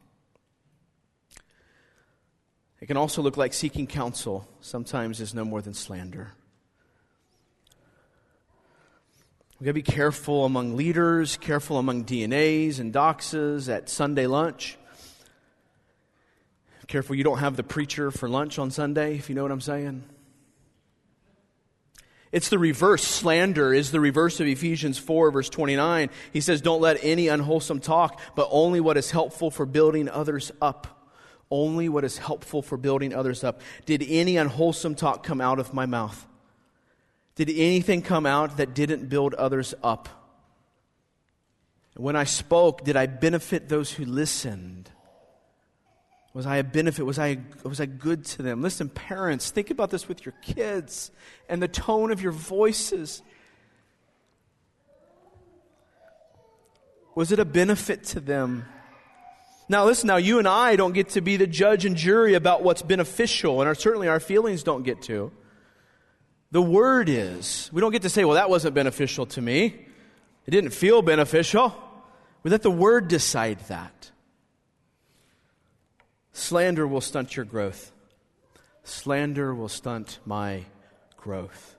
[2.81, 6.33] It can also look like seeking counsel, sometimes is no more than slander.
[9.59, 14.77] We've got to be careful among leaders, careful among DNAs and doxas at Sunday lunch.
[16.87, 19.61] Careful you don't have the preacher for lunch on Sunday, if you know what I'm
[19.61, 20.03] saying.
[22.31, 23.03] It's the reverse.
[23.03, 26.09] Slander is the reverse of Ephesians 4, verse 29.
[26.33, 30.51] He says, Don't let any unwholesome talk, but only what is helpful for building others
[30.61, 30.94] up.
[31.55, 33.61] Only what is helpful for building others up.
[33.85, 36.27] Did any unwholesome talk come out of my mouth?
[37.35, 40.09] Did anything come out that didn't build others up?
[41.95, 44.89] When I spoke, did I benefit those who listened?
[46.33, 47.05] Was I a benefit?
[47.05, 48.61] Was I, was I good to them?
[48.61, 51.09] Listen, parents, think about this with your kids
[51.47, 53.21] and the tone of your voices.
[57.15, 58.65] Was it a benefit to them?
[59.67, 62.61] Now, listen, now you and I don't get to be the judge and jury about
[62.61, 65.31] what's beneficial, and our, certainly our feelings don't get to.
[66.51, 67.69] The word is.
[67.73, 69.65] We don't get to say, well, that wasn't beneficial to me.
[70.45, 71.73] It didn't feel beneficial.
[72.43, 74.11] We let the word decide that.
[76.31, 77.91] Slander will stunt your growth.
[78.83, 80.65] Slander will stunt my
[81.17, 81.75] growth.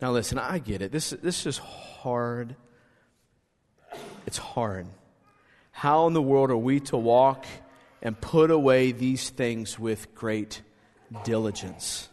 [0.00, 0.90] Now, listen, I get it.
[0.90, 2.56] This, this is hard.
[4.26, 4.86] It's hard.
[5.76, 7.46] How in the world are we to walk
[8.00, 10.62] and put away these things with great
[11.24, 12.08] diligence?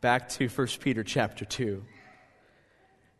[0.00, 1.84] Back to 1 Peter chapter 2.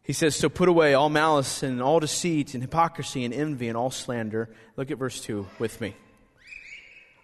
[0.02, 3.76] He says, So put away all malice and all deceit and hypocrisy and envy and
[3.76, 4.50] all slander.
[4.76, 5.94] Look at verse 2 with me.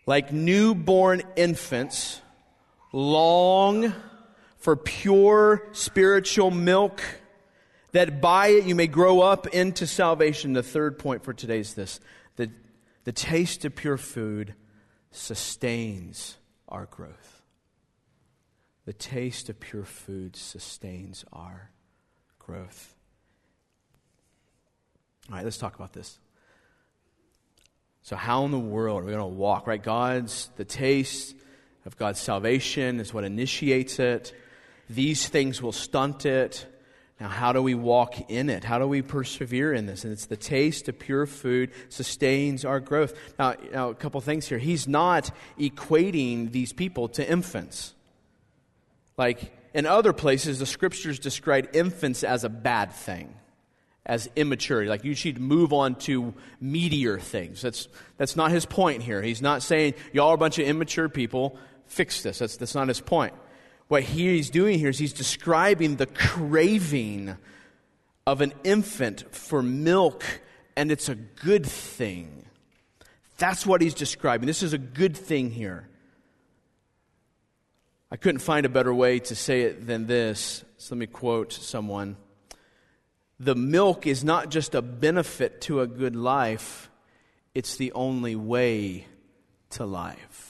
[0.07, 2.21] Like newborn infants,
[2.93, 3.93] long
[4.59, 7.03] for pure spiritual milk,
[7.97, 10.53] that by it you may grow up into salvation.
[10.53, 11.99] The third point for today is this
[12.37, 12.51] the,
[13.05, 14.55] the taste of pure food
[15.11, 16.37] sustains
[16.69, 17.43] our growth.
[18.85, 21.71] The taste of pure food sustains our
[22.39, 22.95] growth.
[25.31, 26.19] All right, let's talk about this.
[28.03, 29.83] So, how in the world are we going to walk, right?
[29.83, 31.35] God's, the taste
[31.87, 34.35] of God's salvation is what initiates it.
[34.89, 36.67] These things will stunt it.
[37.19, 38.63] Now, how do we walk in it?
[38.63, 40.05] How do we persevere in this?
[40.05, 43.15] And it's the taste of pure food sustains our growth.
[43.39, 44.59] Now, now a couple things here.
[44.59, 47.95] He's not equating these people to infants.
[49.17, 53.35] Like, in other places, the scriptures describe infants as a bad thing,
[54.07, 54.89] as immaturity.
[54.89, 57.61] Like you should move on to meatier things.
[57.61, 59.21] That's, that's not his point here.
[59.21, 62.39] He's not saying, y'all are a bunch of immature people, fix this.
[62.39, 63.35] That's, that's not his point.
[63.89, 67.37] What he's doing here is he's describing the craving
[68.27, 70.25] of an infant for milk,
[70.77, 72.45] and it's a good thing.
[73.39, 74.47] That's what he's describing.
[74.47, 75.89] This is a good thing here.
[78.11, 80.65] I couldn't find a better way to say it than this.
[80.79, 82.17] So let me quote someone.
[83.39, 86.91] The milk is not just a benefit to a good life,
[87.55, 89.07] it's the only way
[89.71, 90.46] to life.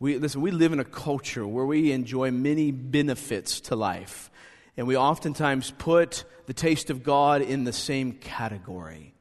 [0.00, 4.30] We, listen, we live in a culture where we enjoy many benefits to life,
[4.76, 9.14] and we oftentimes put the taste of God in the same category.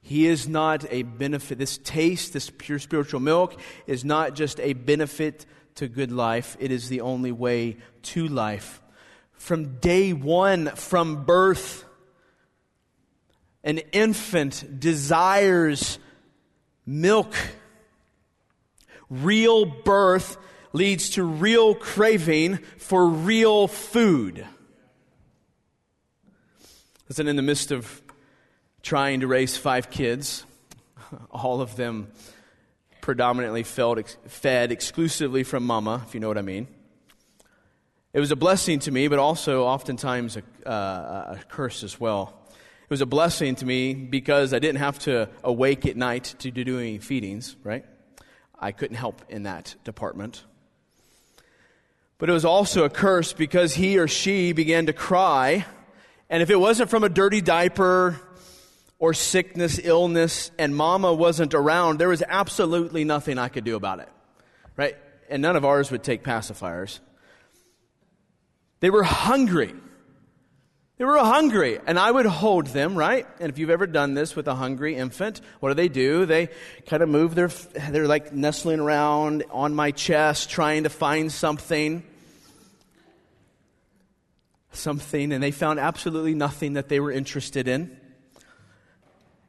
[0.00, 1.58] He is not a benefit.
[1.58, 5.44] This taste, this pure spiritual milk, is not just a benefit
[5.74, 8.80] to good life, it is the only way to life.
[9.32, 11.84] From day one, from birth,
[13.62, 15.98] an infant desires
[16.86, 17.34] milk.
[19.08, 20.36] Real birth
[20.72, 24.46] leads to real craving for real food.
[27.08, 28.02] Listen, in the midst of
[28.82, 30.44] trying to raise five kids,
[31.30, 32.08] all of them
[33.00, 36.66] predominantly fed, exclusively from mama, if you know what I mean.
[38.12, 42.40] It was a blessing to me, but also oftentimes a, uh, a curse as well.
[42.50, 46.50] It was a blessing to me because I didn't have to awake at night to
[46.50, 47.84] do any feedings, right?
[48.58, 50.44] I couldn't help in that department.
[52.18, 55.66] But it was also a curse because he or she began to cry.
[56.30, 58.18] And if it wasn't from a dirty diaper
[58.98, 64.00] or sickness, illness, and mama wasn't around, there was absolutely nothing I could do about
[64.00, 64.08] it.
[64.76, 64.96] Right?
[65.28, 67.00] And none of ours would take pacifiers.
[68.80, 69.74] They were hungry.
[70.98, 73.26] They were hungry, and I would hold them, right?
[73.38, 76.24] And if you've ever done this with a hungry infant, what do they do?
[76.24, 76.48] They
[76.86, 82.02] kind of move their, they're like nestling around on my chest, trying to find something.
[84.72, 87.94] Something, and they found absolutely nothing that they were interested in.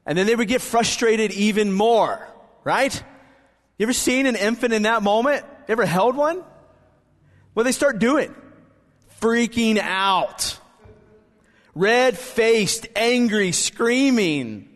[0.06, 2.28] And then they would get frustrated even more,
[2.66, 2.94] right?
[3.78, 5.46] You ever seen an infant in that moment?
[5.68, 6.44] You ever held one?
[7.54, 8.36] What they start doing?
[9.22, 10.60] Freaking out.
[11.78, 14.68] Red faced, angry, screaming.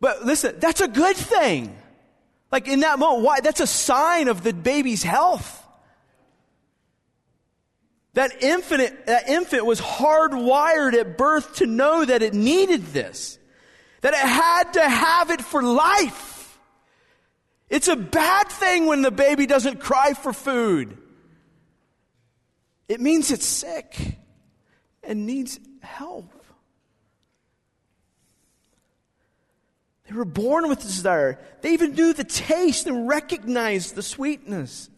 [0.00, 1.74] But listen, that's a good thing.
[2.52, 3.40] Like in that moment, why?
[3.40, 5.66] That's a sign of the baby's health.
[8.12, 13.38] That infant, that infant was hardwired at birth to know that it needed this
[14.02, 16.58] that it had to have it for life.
[17.68, 20.96] It's a bad thing when the baby doesn't cry for food.
[22.88, 23.96] It means it's sick
[25.06, 26.32] and needs help.
[30.08, 31.38] They were born with desire.
[31.62, 34.88] They even knew the taste and recognized the sweetness.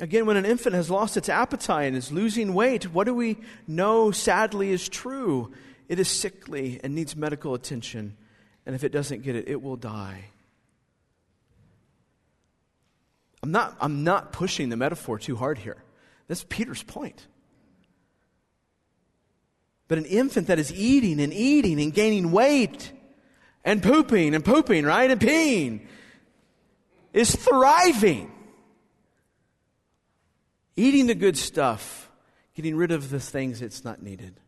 [0.00, 3.38] Again, when an infant has lost its appetite and is losing weight, what do we
[3.66, 5.52] know sadly is true?
[5.88, 8.16] It is sickly and needs medical attention.
[8.66, 10.24] And if it doesn't get it, it will die.
[13.42, 15.76] I'm not, I'm not pushing the metaphor too hard here.
[16.26, 17.26] That's Peter's point.
[19.88, 22.92] But an infant that is eating and eating and gaining weight
[23.64, 25.10] and pooping and pooping, right?
[25.10, 25.86] And peeing
[27.12, 28.32] is thriving.
[30.76, 32.10] Eating the good stuff,
[32.54, 34.40] getting rid of the things that's not needed.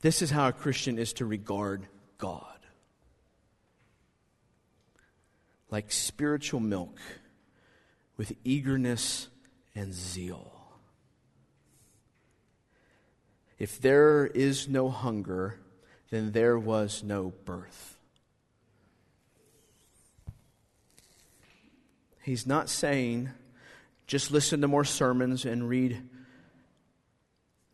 [0.00, 1.86] This is how a Christian is to regard
[2.18, 2.52] God
[5.72, 7.00] like spiritual milk
[8.16, 9.28] with eagerness
[9.74, 10.51] and zeal.
[13.62, 15.60] If there is no hunger,
[16.10, 17.96] then there was no birth.
[22.22, 23.30] He's not saying
[24.08, 26.02] just listen to more sermons and read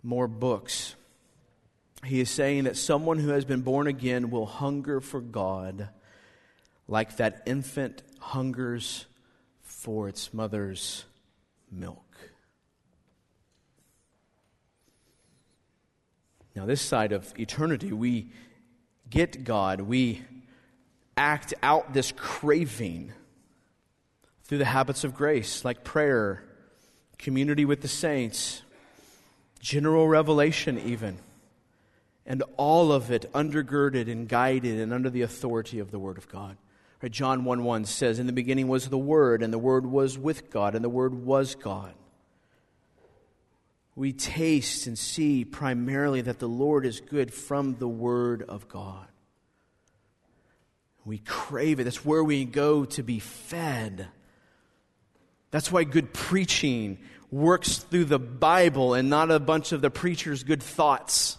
[0.03, 0.95] more books.
[2.05, 5.89] He is saying that someone who has been born again will hunger for God
[6.87, 9.07] like that infant hungers
[9.63, 11.07] for its mother's
[11.73, 12.08] milk.
[16.59, 18.33] Now, this side of eternity, we
[19.09, 20.25] get God, we
[21.17, 23.13] act out this craving
[24.43, 26.43] through the habits of grace, like prayer,
[27.17, 28.63] community with the saints,
[29.61, 31.19] general revelation, even.
[32.27, 36.27] And all of it undergirded and guided and under the authority of the Word of
[36.29, 36.57] God.
[37.09, 40.51] John 1 1 says, In the beginning was the Word, and the Word was with
[40.51, 41.95] God, and the Word was God.
[43.99, 49.09] We taste and see primarily that the Lord is good from the Word of God.
[51.05, 51.85] We crave it.
[51.85, 54.07] That's where we go to be fed.
[55.51, 56.99] That's why good preaching
[57.33, 61.37] works through the Bible and not a bunch of the preacher's good thoughts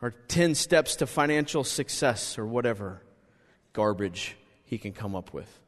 [0.00, 3.02] or 10 steps to financial success or whatever
[3.72, 5.58] garbage he can come up with.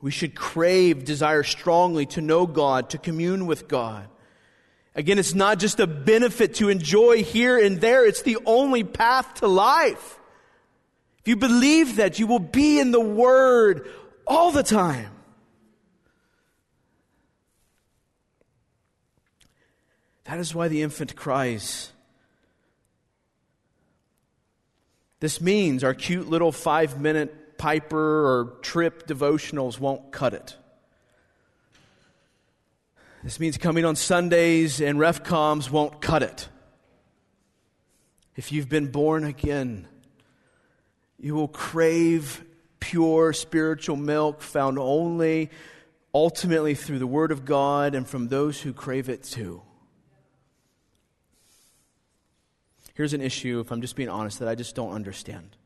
[0.00, 4.08] We should crave, desire strongly to know God, to commune with God.
[4.94, 9.34] Again, it's not just a benefit to enjoy here and there, it's the only path
[9.34, 10.18] to life.
[11.20, 13.88] If you believe that, you will be in the Word
[14.26, 15.10] all the time.
[20.24, 21.92] That is why the infant cries.
[25.20, 30.56] This means our cute little five minute Piper or Tripp devotionals won't cut it.
[33.22, 36.48] This means coming on Sundays and ref coms won't cut it.
[38.36, 39.88] If you've been born again,
[41.18, 42.44] you will crave
[42.78, 45.50] pure spiritual milk found only
[46.14, 49.62] ultimately through the Word of God and from those who crave it too.
[52.94, 55.57] Here's an issue, if I'm just being honest, that I just don't understand.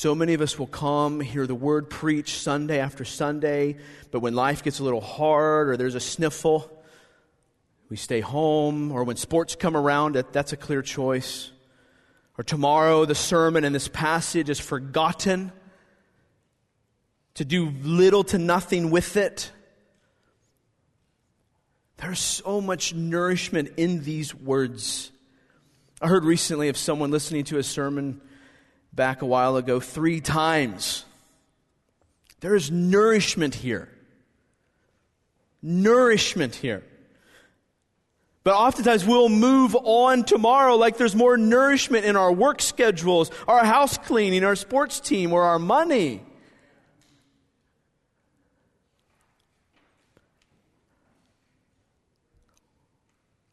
[0.00, 3.76] So many of us will come, hear the word preached Sunday after Sunday,
[4.10, 6.82] but when life gets a little hard or there's a sniffle,
[7.90, 11.50] we stay home, or when sports come around, that's a clear choice.
[12.38, 15.52] Or tomorrow, the sermon and this passage is forgotten
[17.34, 19.52] to do little to nothing with it.
[21.98, 25.12] There's so much nourishment in these words.
[26.00, 28.22] I heard recently of someone listening to a sermon
[28.92, 31.04] back a while ago three times.
[32.40, 33.88] There is nourishment here.
[35.62, 36.82] Nourishment here.
[38.42, 43.64] But oftentimes we'll move on tomorrow like there's more nourishment in our work schedules, our
[43.64, 46.22] house cleaning, our sports team, or our money.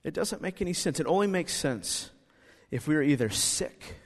[0.05, 1.01] It doesn't make any sense.
[1.01, 2.09] It only makes sense
[2.71, 3.97] if we are either sick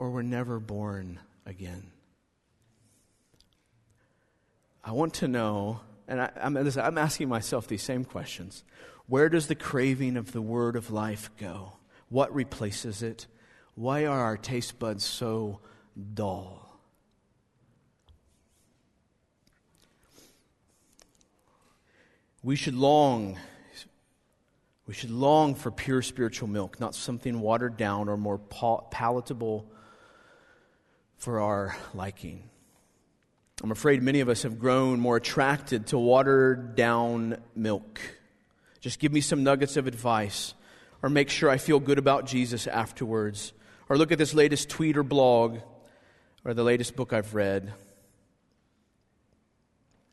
[0.00, 1.90] or we're never born again.
[4.82, 8.64] I want to know, and I, am I'm, I'm asking myself these same questions.
[9.06, 11.74] Where does the craving of the word of life go?
[12.08, 13.26] What replaces it?
[13.74, 15.60] Why are our taste buds so
[16.14, 16.80] dull?
[22.42, 23.36] We should long
[24.86, 29.70] we should long for pure spiritual milk, not something watered down or more palatable
[31.20, 32.42] for our liking.
[33.62, 38.00] I'm afraid many of us have grown more attracted to watered down milk.
[38.80, 40.54] Just give me some nuggets of advice
[41.02, 43.52] or make sure I feel good about Jesus afterwards,
[43.88, 45.58] or look at this latest tweet or blog,
[46.44, 47.72] or the latest book I've read.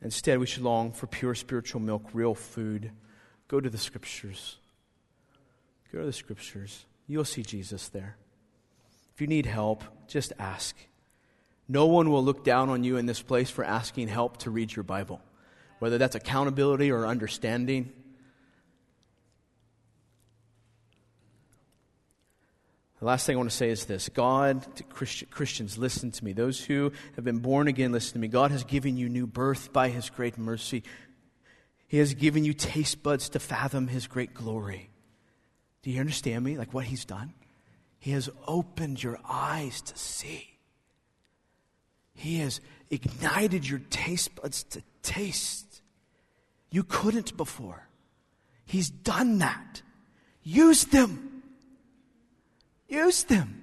[0.02, 2.90] Instead, we should long for pure spiritual milk, real food.
[3.48, 4.56] Go to the scriptures.
[5.92, 6.84] Go to the scriptures.
[7.06, 8.16] You'll see Jesus there.
[9.14, 10.76] If you need help, just ask.
[11.68, 14.74] No one will look down on you in this place for asking help to read
[14.74, 15.20] your Bible,
[15.78, 17.92] whether that's accountability or understanding.
[23.00, 24.64] The last thing I want to say is this God,
[25.30, 26.32] Christians, listen to me.
[26.32, 28.28] Those who have been born again, listen to me.
[28.28, 30.82] God has given you new birth by His great mercy.
[31.86, 34.90] He has given you taste buds to fathom His great glory.
[35.82, 36.58] Do you understand me?
[36.58, 37.34] Like what He's done?
[37.98, 40.57] He has opened your eyes to see.
[42.18, 42.60] He has
[42.90, 45.82] ignited your taste buds to taste.
[46.68, 47.86] You couldn't before.
[48.64, 49.82] He's done that.
[50.42, 51.44] Use them.
[52.88, 53.62] Use them.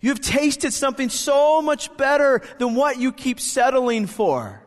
[0.00, 4.62] You've tasted something so much better than what you keep settling for.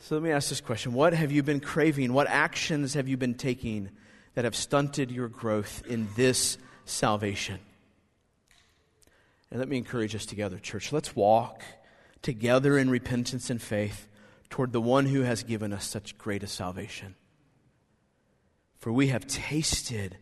[0.00, 2.14] So let me ask this question What have you been craving?
[2.14, 3.90] What actions have you been taking
[4.34, 6.56] that have stunted your growth in this
[6.86, 7.58] salvation?
[9.50, 10.92] And let me encourage us together, church.
[10.92, 11.62] Let's walk
[12.22, 14.08] together in repentance and faith
[14.50, 17.14] toward the one who has given us such great a salvation.
[18.78, 20.16] For we have tasted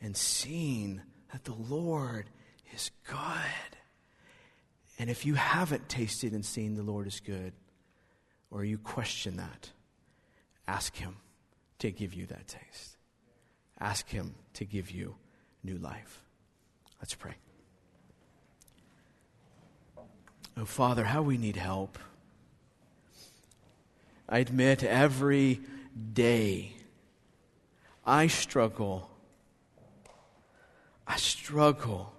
[0.00, 1.02] and seen
[1.32, 2.28] that the Lord
[2.74, 3.76] is good.
[4.98, 7.52] And if you haven't tasted and seen the Lord is good,
[8.50, 9.70] or you question that,
[10.68, 11.16] ask Him
[11.78, 12.96] to give you that taste.
[13.80, 15.16] Ask Him to give you
[15.64, 16.20] new life.
[17.00, 17.34] Let's pray.
[20.56, 21.98] Oh, Father, how we need help.
[24.28, 25.60] I admit every
[26.12, 26.72] day
[28.04, 29.10] I struggle
[31.06, 32.12] I struggle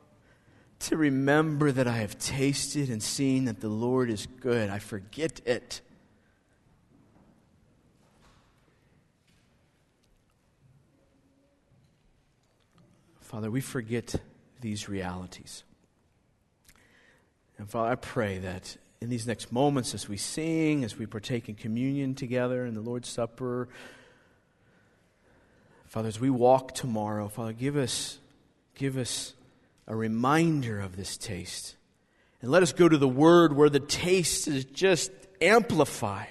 [0.79, 4.69] to remember that I have tasted and seen that the Lord is good.
[4.69, 5.81] I forget it.
[13.21, 14.13] Father, we forget
[14.61, 15.63] these realities.
[17.57, 21.49] And Father, I pray that in these next moments, as we sing, as we partake
[21.49, 23.67] in communion together in the Lord's Supper,
[25.87, 28.17] Father, as we walk tomorrow, Father, give us
[28.75, 29.33] give us
[29.87, 31.75] a reminder of this taste.
[32.41, 36.27] And let us go to the Word where the taste is just amplified,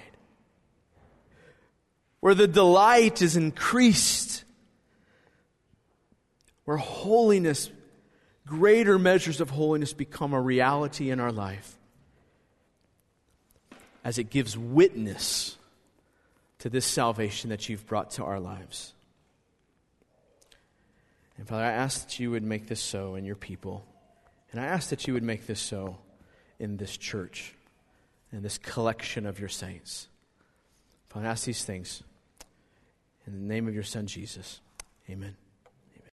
[2.19, 4.43] where the delight is increased,
[6.65, 7.69] where holiness,
[8.45, 11.75] greater measures of holiness become a reality in our life
[14.03, 15.57] as it gives witness
[16.59, 18.93] to this salvation that you've brought to our lives.
[21.37, 23.85] And Father, I ask that you would make this so in your people.
[24.51, 25.97] And I ask that you would make this so
[26.59, 27.53] in this church,
[28.31, 30.07] in this collection of your saints.
[31.09, 32.03] Father, I ask these things
[33.25, 34.59] in the name of your Son, Jesus.
[35.09, 35.42] Amen.